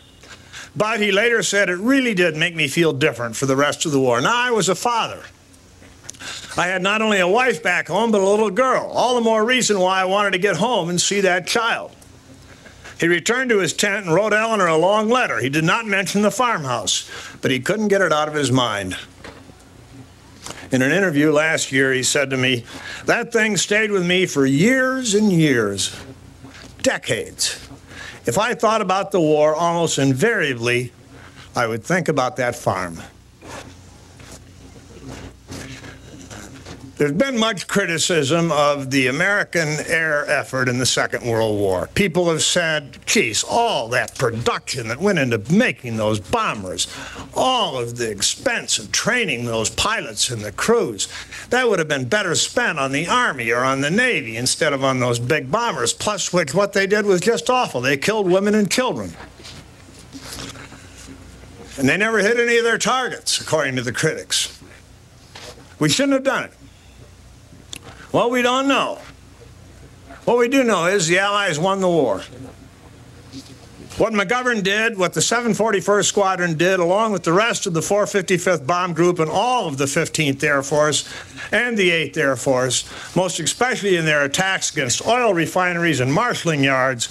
But 0.75 0.99
he 0.99 1.11
later 1.11 1.43
said 1.43 1.69
it 1.69 1.77
really 1.77 2.13
did 2.13 2.35
make 2.35 2.55
me 2.55 2.67
feel 2.67 2.93
different 2.93 3.35
for 3.35 3.45
the 3.45 3.55
rest 3.55 3.85
of 3.85 3.91
the 3.91 3.99
war. 3.99 4.21
Now 4.21 4.35
I 4.35 4.51
was 4.51 4.69
a 4.69 4.75
father. 4.75 5.23
I 6.57 6.67
had 6.67 6.81
not 6.81 7.01
only 7.01 7.19
a 7.19 7.27
wife 7.27 7.63
back 7.63 7.87
home, 7.87 8.11
but 8.11 8.21
a 8.21 8.29
little 8.29 8.51
girl. 8.51 8.89
All 8.91 9.15
the 9.15 9.21
more 9.21 9.43
reason 9.43 9.79
why 9.79 10.01
I 10.01 10.05
wanted 10.05 10.31
to 10.31 10.37
get 10.37 10.57
home 10.57 10.89
and 10.89 10.99
see 10.99 11.21
that 11.21 11.47
child. 11.47 11.95
He 12.99 13.07
returned 13.07 13.49
to 13.49 13.59
his 13.59 13.73
tent 13.73 14.05
and 14.05 14.13
wrote 14.13 14.33
Eleanor 14.33 14.67
a 14.67 14.77
long 14.77 15.09
letter. 15.09 15.39
He 15.39 15.49
did 15.49 15.63
not 15.63 15.87
mention 15.87 16.21
the 16.21 16.29
farmhouse, 16.29 17.09
but 17.41 17.49
he 17.49 17.59
couldn't 17.59 17.87
get 17.87 18.01
it 18.01 18.13
out 18.13 18.27
of 18.27 18.35
his 18.35 18.51
mind. 18.51 18.95
In 20.71 20.81
an 20.81 20.91
interview 20.91 21.31
last 21.31 21.71
year, 21.71 21.91
he 21.93 22.03
said 22.03 22.29
to 22.29 22.37
me, 22.37 22.65
That 23.05 23.33
thing 23.33 23.57
stayed 23.57 23.91
with 23.91 24.05
me 24.05 24.25
for 24.25 24.45
years 24.45 25.13
and 25.13 25.31
years, 25.31 25.95
decades. 26.81 27.67
If 28.25 28.37
I 28.37 28.53
thought 28.53 28.81
about 28.81 29.11
the 29.11 29.19
war, 29.19 29.55
almost 29.55 29.97
invariably, 29.97 30.93
I 31.55 31.67
would 31.67 31.83
think 31.83 32.07
about 32.07 32.37
that 32.37 32.55
farm. 32.55 32.99
There's 37.01 37.13
been 37.13 37.39
much 37.39 37.67
criticism 37.67 38.51
of 38.51 38.91
the 38.91 39.07
American 39.07 39.67
air 39.87 40.23
effort 40.29 40.69
in 40.69 40.77
the 40.77 40.85
Second 40.85 41.27
World 41.27 41.59
War. 41.59 41.89
People 41.95 42.29
have 42.29 42.43
said, 42.43 42.99
geez, 43.07 43.43
all 43.43 43.87
that 43.87 44.15
production 44.19 44.87
that 44.89 44.99
went 44.99 45.17
into 45.17 45.39
making 45.51 45.97
those 45.97 46.19
bombers, 46.19 46.87
all 47.33 47.75
of 47.79 47.97
the 47.97 48.11
expense 48.11 48.77
of 48.77 48.91
training 48.91 49.45
those 49.45 49.67
pilots 49.71 50.29
and 50.29 50.43
the 50.43 50.51
crews, 50.51 51.07
that 51.49 51.67
would 51.67 51.79
have 51.79 51.87
been 51.87 52.07
better 52.07 52.35
spent 52.35 52.77
on 52.77 52.91
the 52.91 53.07
Army 53.07 53.49
or 53.49 53.63
on 53.63 53.81
the 53.81 53.89
Navy 53.89 54.37
instead 54.37 54.71
of 54.71 54.83
on 54.83 54.99
those 54.99 55.17
big 55.17 55.49
bombers. 55.49 55.93
Plus, 55.93 56.31
which 56.31 56.53
what 56.53 56.73
they 56.73 56.85
did 56.85 57.07
was 57.07 57.19
just 57.19 57.49
awful. 57.49 57.81
They 57.81 57.97
killed 57.97 58.29
women 58.29 58.53
and 58.53 58.69
children. 58.69 59.11
And 61.79 61.89
they 61.89 61.97
never 61.97 62.19
hit 62.19 62.39
any 62.39 62.59
of 62.59 62.63
their 62.63 62.77
targets, 62.77 63.41
according 63.41 63.75
to 63.77 63.81
the 63.81 63.91
critics. 63.91 64.61
We 65.79 65.89
shouldn't 65.89 66.13
have 66.13 66.23
done 66.23 66.43
it. 66.43 66.53
Well, 68.11 68.29
we 68.29 68.41
don't 68.41 68.67
know. 68.67 68.99
What 70.25 70.37
we 70.37 70.49
do 70.49 70.63
know 70.63 70.87
is 70.87 71.07
the 71.07 71.19
Allies 71.19 71.57
won 71.57 71.79
the 71.79 71.87
war. 71.87 72.21
What 73.97 74.13
McGovern 74.13 74.63
did, 74.63 74.97
what 74.97 75.13
the 75.13 75.19
741st 75.19 76.05
Squadron 76.05 76.57
did, 76.57 76.79
along 76.79 77.11
with 77.11 77.23
the 77.23 77.33
rest 77.33 77.65
of 77.65 77.73
the 77.73 77.81
455th 77.81 78.65
Bomb 78.65 78.93
Group 78.93 79.19
and 79.19 79.29
all 79.29 79.67
of 79.67 79.77
the 79.77 79.85
15th 79.85 80.43
Air 80.43 80.63
Force 80.63 81.07
and 81.51 81.77
the 81.77 81.89
8th 81.89 82.17
Air 82.17 82.35
Force, 82.35 83.15
most 83.15 83.39
especially 83.39 83.97
in 83.97 84.05
their 84.05 84.23
attacks 84.23 84.71
against 84.71 85.05
oil 85.05 85.33
refineries 85.33 85.99
and 85.99 86.11
marshaling 86.11 86.63
yards, 86.63 87.09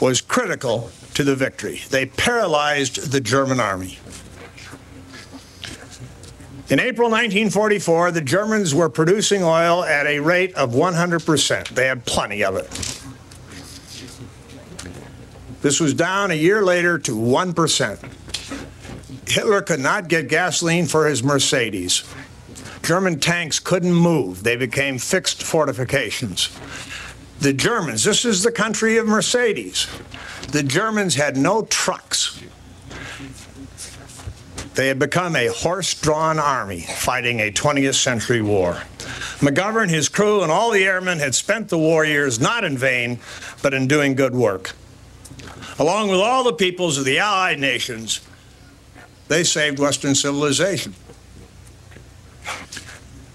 was 0.00 0.20
critical 0.20 0.90
to 1.14 1.24
the 1.24 1.34
victory. 1.34 1.82
They 1.90 2.06
paralyzed 2.06 3.10
the 3.10 3.20
German 3.20 3.58
army. 3.58 3.98
In 6.70 6.80
April 6.80 7.08
1944, 7.08 8.10
the 8.10 8.20
Germans 8.20 8.74
were 8.74 8.90
producing 8.90 9.42
oil 9.42 9.84
at 9.84 10.06
a 10.06 10.20
rate 10.20 10.54
of 10.54 10.72
100%. 10.72 11.68
They 11.68 11.86
had 11.86 12.04
plenty 12.04 12.44
of 12.44 12.56
it. 12.56 12.68
This 15.62 15.80
was 15.80 15.94
down 15.94 16.30
a 16.30 16.34
year 16.34 16.62
later 16.62 16.98
to 16.98 17.16
1%. 17.16 18.12
Hitler 19.26 19.62
could 19.62 19.80
not 19.80 20.08
get 20.08 20.28
gasoline 20.28 20.86
for 20.86 21.06
his 21.06 21.22
Mercedes. 21.22 22.04
German 22.82 23.18
tanks 23.18 23.58
couldn't 23.58 23.94
move, 23.94 24.42
they 24.42 24.56
became 24.56 24.98
fixed 24.98 25.42
fortifications. 25.42 26.50
The 27.40 27.54
Germans, 27.54 28.04
this 28.04 28.26
is 28.26 28.42
the 28.42 28.52
country 28.52 28.98
of 28.98 29.06
Mercedes. 29.06 29.86
The 30.52 30.62
Germans 30.62 31.14
had 31.14 31.38
no 31.38 31.62
trucks. 31.62 32.42
They 34.78 34.86
had 34.86 35.00
become 35.00 35.34
a 35.34 35.48
horse 35.48 35.92
drawn 35.92 36.38
army 36.38 36.82
fighting 36.82 37.40
a 37.40 37.50
20th 37.50 37.96
century 37.96 38.40
war. 38.40 38.74
McGovern, 39.40 39.90
his 39.90 40.08
crew, 40.08 40.42
and 40.42 40.52
all 40.52 40.70
the 40.70 40.84
airmen 40.84 41.18
had 41.18 41.34
spent 41.34 41.68
the 41.68 41.76
war 41.76 42.04
years 42.04 42.38
not 42.38 42.62
in 42.62 42.78
vain, 42.78 43.18
but 43.60 43.74
in 43.74 43.88
doing 43.88 44.14
good 44.14 44.36
work. 44.36 44.76
Along 45.80 46.10
with 46.10 46.20
all 46.20 46.44
the 46.44 46.52
peoples 46.52 46.96
of 46.96 47.04
the 47.04 47.18
Allied 47.18 47.58
nations, 47.58 48.20
they 49.26 49.42
saved 49.42 49.80
Western 49.80 50.14
civilization. 50.14 50.94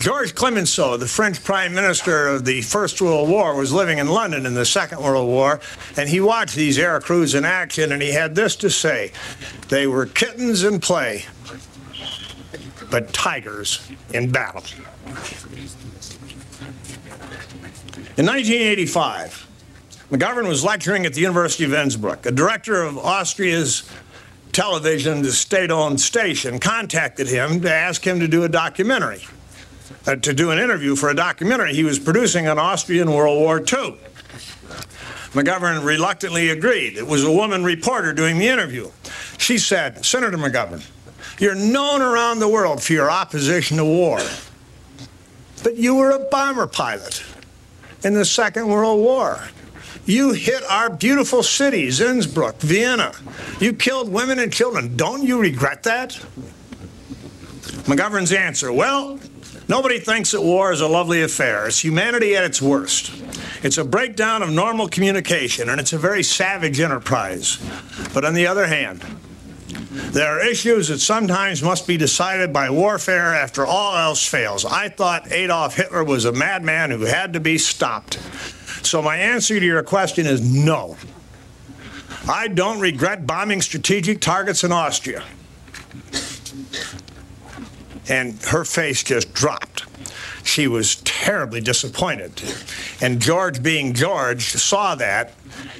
George 0.04 0.36
Clemenceau, 0.36 0.98
the 0.98 1.08
French 1.08 1.42
prime 1.46 1.74
minister 1.74 2.28
of 2.28 2.44
the 2.44 2.62
First 2.62 3.02
World 3.02 3.30
War, 3.30 3.56
was 3.56 3.72
living 3.72 4.00
in 4.00 4.10
London 4.10 4.46
in 4.46 4.54
the 4.54 4.66
Second 4.66 5.02
World 5.02 5.30
War, 5.30 5.62
and 5.96 6.10
he 6.10 6.20
watched 6.20 6.58
these 6.58 6.78
air 6.78 7.00
crews 7.00 7.34
in 7.36 7.46
action, 7.46 7.94
and 7.94 8.02
he 8.02 8.12
had 8.12 8.36
this 8.36 8.58
to 8.58 8.70
say 8.70 9.14
They 9.70 9.88
were 9.88 10.06
kittens 10.06 10.66
in 10.66 10.82
play, 10.82 11.24
but 12.92 13.14
tigers 13.14 13.90
in 14.14 14.30
battle. 14.30 14.66
In 18.18 18.26
1985, 18.26 19.48
McGovern 20.12 20.50
was 20.50 20.66
lecturing 20.66 21.06
at 21.06 21.14
the 21.14 21.22
University 21.22 21.64
of 21.64 21.74
Innsbruck. 21.74 22.26
A 22.26 22.32
director 22.32 22.84
of 22.84 22.98
Austria's 22.98 23.90
television, 24.52 25.22
the 25.22 25.32
state 25.32 25.72
owned 25.72 26.02
station, 26.02 26.60
contacted 26.60 27.28
him 27.28 27.62
to 27.62 27.72
ask 27.72 28.06
him 28.06 28.20
to 28.20 28.28
do 28.28 28.44
a 28.44 28.50
documentary 28.50 29.24
uh, 30.06 30.16
to 30.18 30.34
do 30.34 30.52
an 30.52 30.60
interview 30.60 30.96
for 30.96 31.10
a 31.10 31.16
documentary 31.16 31.74
he 31.74 31.84
was 31.84 32.00
producing 32.00 32.48
on 32.48 32.60
Austrian 32.60 33.12
World 33.12 33.40
War 33.40 33.60
II. 33.60 33.96
McGovern 35.34 35.84
reluctantly 35.84 36.50
agreed. 36.50 36.96
It 36.98 37.08
was 37.08 37.24
a 37.24 37.32
woman 37.32 37.64
reporter 37.64 38.14
doing 38.14 38.38
the 38.38 38.48
interview. 38.48 38.92
She 39.38 39.58
said, 39.58 40.06
Senator 40.06 40.38
McGovern, 40.38 40.86
you're 41.40 41.56
known 41.56 42.02
around 42.02 42.40
the 42.40 42.48
world 42.48 42.84
for 42.84 42.94
your 42.94 43.10
opposition 43.10 43.78
to 43.78 43.86
war. 43.86 44.20
But 45.64 45.78
you 45.78 45.96
were 45.96 46.12
a 46.12 46.20
bomber 46.20 46.68
pilot 46.68 47.24
in 48.04 48.14
the 48.14 48.26
Second 48.26 48.68
World 48.68 49.00
War. 49.00 49.40
You 50.06 50.34
hit 50.34 50.64
our 50.70 50.90
beautiful 50.90 51.42
cities, 51.42 52.02
Innsbruck, 52.02 52.60
Vienna. 52.60 53.14
You 53.60 53.74
killed 53.74 54.12
women 54.12 54.38
and 54.38 54.52
children. 54.52 54.98
Don't 54.98 55.24
you 55.24 55.40
regret 55.40 55.84
that? 55.84 56.12
McGovern's 57.86 58.34
answer, 58.34 58.72
well, 58.72 59.18
Nobody 59.74 59.98
thinks 59.98 60.30
that 60.34 60.42
war 60.44 60.72
is 60.72 60.82
a 60.82 60.88
lovely 60.88 61.24
affair. 61.24 61.66
It's 61.66 61.84
humanity 61.84 62.36
at 62.36 62.44
its 62.44 62.62
worst. 62.62 63.12
It's 63.64 63.80
a 63.80 63.84
breakdown 63.84 64.44
of 64.44 64.52
normal 64.52 64.88
communication, 64.88 65.68
and 65.68 65.82
it's 65.82 65.94
a 65.94 65.98
very 65.98 66.22
savage 66.22 66.80
enterprise. 66.80 67.58
But 68.14 68.24
on 68.24 68.36
the 68.36 68.46
other 68.46 68.68
hand, 68.68 69.04
there 70.12 70.28
are 70.28 70.46
issues 70.46 70.90
that 70.90 71.00
sometimes 71.00 71.64
must 71.64 71.88
be 71.88 71.98
decided 71.98 72.54
by 72.54 72.70
warfare 72.70 73.34
after 73.34 73.66
all 73.66 73.98
else 73.98 74.24
fails. 74.24 74.64
I 74.64 74.90
thought 74.90 75.32
Adolf 75.32 75.76
Hitler 75.76 76.04
was 76.04 76.26
a 76.26 76.32
madman 76.32 76.92
who 76.92 77.06
had 77.06 77.34
to 77.34 77.40
be 77.40 77.58
stopped. 77.58 78.20
So 78.86 79.02
my 79.02 79.18
answer 79.18 79.60
to 79.60 79.66
your 79.66 79.82
question 79.82 80.28
is 80.28 80.40
no. 80.40 80.98
I 82.30 82.48
don't 82.48 82.80
regret 82.80 83.26
bombing 83.26 83.62
strategic 83.62 84.22
targets 84.22 84.64
in 84.64 84.72
Austria 84.72 85.24
and 88.10 88.42
her 88.44 88.66
face 88.66 89.04
just 89.04 89.34
dropped. 89.34 89.86
She 90.44 90.68
was 90.68 90.98
terribly 90.98 91.62
disappointed. 91.62 92.42
And 93.02 93.22
George, 93.22 93.64
being 93.64 93.94
George, 93.94 94.44
saw 94.52 94.96
that 94.96 95.34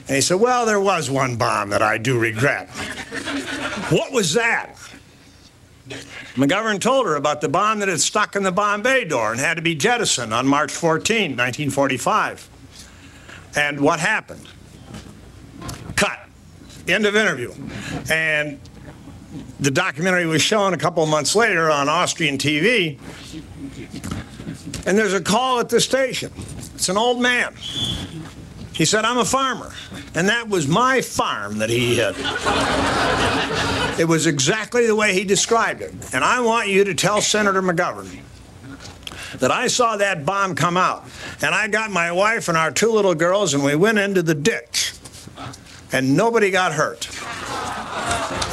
and 0.08 0.16
he 0.16 0.22
said, 0.22 0.40
Well, 0.40 0.66
there 0.66 0.80
was 0.80 1.10
one 1.10 1.36
bomb 1.36 1.70
that 1.70 1.82
I 1.82 1.98
do 1.98 2.20
regret. 2.20 2.70
what 3.90 4.12
was 4.12 4.34
that? 4.34 4.76
McGovern 6.36 6.80
told 6.80 7.06
her 7.06 7.16
about 7.16 7.42
the 7.42 7.50
bomb 7.50 7.80
that 7.80 7.90
had 7.90 8.00
stuck 8.00 8.36
in 8.36 8.44
the 8.44 8.52
bomb 8.52 8.82
bay 8.82 9.06
door 9.06 9.32
and 9.32 9.40
had 9.40 9.56
to 9.56 9.62
be 9.62 9.76
jettisoned 9.76 10.34
on 10.34 10.48
March 10.48 10.72
14, 10.72 11.32
1945. 11.32 12.50
And 13.56 13.80
what 13.80 14.00
happened? 14.00 14.48
Cut. 15.96 16.20
End 16.88 17.06
of 17.06 17.16
interview. 17.16 17.54
And 18.10 18.60
the 19.64 19.72
documentary 19.72 20.26
was 20.26 20.42
shown 20.42 20.74
a 20.74 20.78
couple 20.78 21.06
months 21.06 21.36
later 21.36 21.72
on 21.72 21.88
Austrian 21.88 22.38
TV. 22.38 23.00
And 24.86 24.98
there's 24.98 25.14
a 25.14 25.22
call 25.22 25.60
at 25.60 25.70
the 25.70 25.80
station. 25.80 26.34
It's 26.76 26.90
an 26.90 26.98
old 26.98 27.22
man. 27.22 27.56
He 28.74 28.84
said, 28.84 29.06
I'm 29.06 29.18
a 29.18 29.26
farmer. 29.26 29.74
And 30.16 30.28
that 30.28 30.50
was 30.50 30.68
my 30.68 31.02
farm 31.02 31.60
that 31.60 31.70
he 31.70 31.96
hit. 31.96 32.16
it 34.00 34.06
was 34.06 34.28
exactly 34.28 34.86
the 34.86 34.96
way 34.96 35.14
he 35.14 35.24
described 35.24 35.82
it. 35.82 35.94
And 36.14 36.26
I 36.26 36.42
want 36.42 36.68
you 36.68 36.84
to 36.84 36.94
tell 36.94 37.22
Senator 37.22 37.62
McGovern 37.62 38.20
that 39.40 39.50
I 39.52 39.68
saw 39.68 39.96
that 39.98 40.26
bomb 40.26 40.56
come 40.56 40.76
out. 40.76 41.06
And 41.42 41.56
I 41.56 41.70
got 41.70 41.90
my 41.90 42.12
wife 42.12 42.50
and 42.50 42.58
our 42.58 42.72
two 42.72 42.92
little 42.92 43.16
girls, 43.16 43.54
and 43.54 43.64
we 43.64 43.76
went 43.76 43.98
into 43.98 44.22
the 44.22 44.36
ditch. 44.36 44.94
And 45.94 46.18
nobody 46.18 46.52
got 46.52 46.74
hurt. 46.74 47.08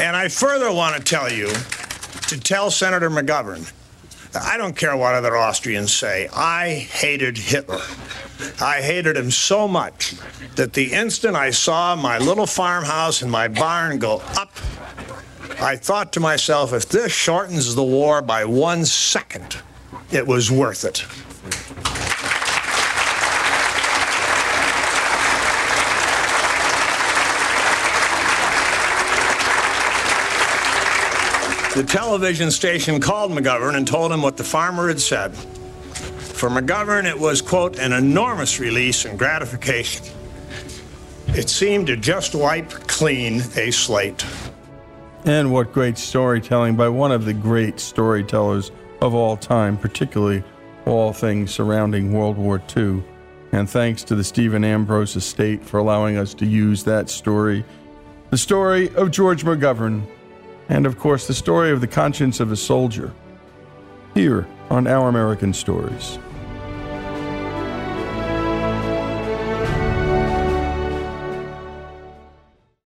And 0.01 0.15
I 0.15 0.29
further 0.29 0.71
want 0.73 0.97
to 0.97 1.03
tell 1.03 1.33
you 1.33 1.49
to 2.29 2.39
tell 2.39 2.71
Senator 2.71 3.11
McGovern 3.11 3.73
I 4.35 4.57
don't 4.57 4.77
care 4.77 4.97
what 4.97 5.15
other 5.15 5.37
Austrians 5.37 5.93
say. 5.93 6.29
I 6.33 6.75
hated 6.75 7.37
Hitler. 7.37 7.81
I 8.61 8.81
hated 8.81 9.17
him 9.17 9.31
so 9.31 9.67
much 9.67 10.15
that 10.55 10.73
the 10.73 10.93
instant 10.93 11.35
I 11.35 11.51
saw 11.51 11.97
my 11.97 12.19
little 12.19 12.47
farmhouse 12.47 13.23
and 13.23 13.31
my 13.31 13.49
barn 13.49 13.99
go 13.99 14.23
up, 14.37 14.53
I 15.61 15.77
thought 15.77 16.13
to 16.13 16.21
myself, 16.21 16.73
if 16.73 16.89
this 16.89 17.13
shortens 17.13 17.75
the 17.75 17.83
war 17.83 18.23
by 18.23 18.45
one 18.45 18.85
second, 18.85 19.57
it 20.13 20.27
was 20.27 20.51
worth 20.51 20.85
it. 20.85 21.05
The 31.75 31.85
television 31.85 32.51
station 32.51 33.01
called 33.01 33.31
McGovern 33.31 33.77
and 33.77 33.87
told 33.87 34.11
him 34.11 34.23
what 34.23 34.37
the 34.37 34.43
farmer 34.43 34.89
had 34.89 35.01
said. 35.01 35.37
For 35.37 36.49
McGovern, 36.49 37.05
it 37.09 37.17
was, 37.17 37.41
quote, 37.41 37.79
an 37.79 37.93
enormous 37.93 38.59
release 38.59 39.05
and 39.05 39.17
gratification. 39.17 40.05
It 41.29 41.49
seemed 41.49 41.87
to 41.87 41.97
just 41.97 42.35
wipe 42.35 42.71
clean 42.71 43.43
a 43.57 43.71
slate. 43.71 44.27
And 45.25 45.53
what 45.53 45.73
great 45.73 45.97
storytelling 45.97 46.75
by 46.75 46.89
one 46.89 47.13
of 47.13 47.25
the 47.25 47.35
great 47.35 47.79
storytellers 47.79 48.73
of 49.01 49.15
all 49.15 49.37
time, 49.37 49.77
particularly 49.77 50.43
all 50.87 51.13
things 51.13 51.53
surrounding 51.53 52.13
World 52.13 52.37
War 52.37 52.61
II. 52.77 53.05
And 53.53 53.71
thanks 53.71 54.03
to 54.05 54.17
the 54.17 54.25
Stephen 54.25 54.65
Ambrose 54.65 55.15
estate 55.15 55.65
for 55.65 55.79
allowing 55.79 56.17
us 56.17 56.35
to 56.35 56.47
use 56.47 56.83
that 56.83 57.09
story. 57.09 57.65
The 58.31 58.39
story 58.39 58.93
of 58.97 59.13
George 59.13 59.45
McGovern, 59.45 60.05
and 60.71 60.87
of 60.87 60.99
course, 60.99 61.27
the 61.27 61.35
story 61.35 61.73
of 61.73 61.81
the 61.81 61.89
conscience 61.89 62.39
of 62.39 62.53
a 62.53 62.57
soldier. 62.57 63.13
Here 64.15 64.47
on 64.71 64.87
Our 64.87 65.09
American 65.09 65.53
Stories. 65.53 66.19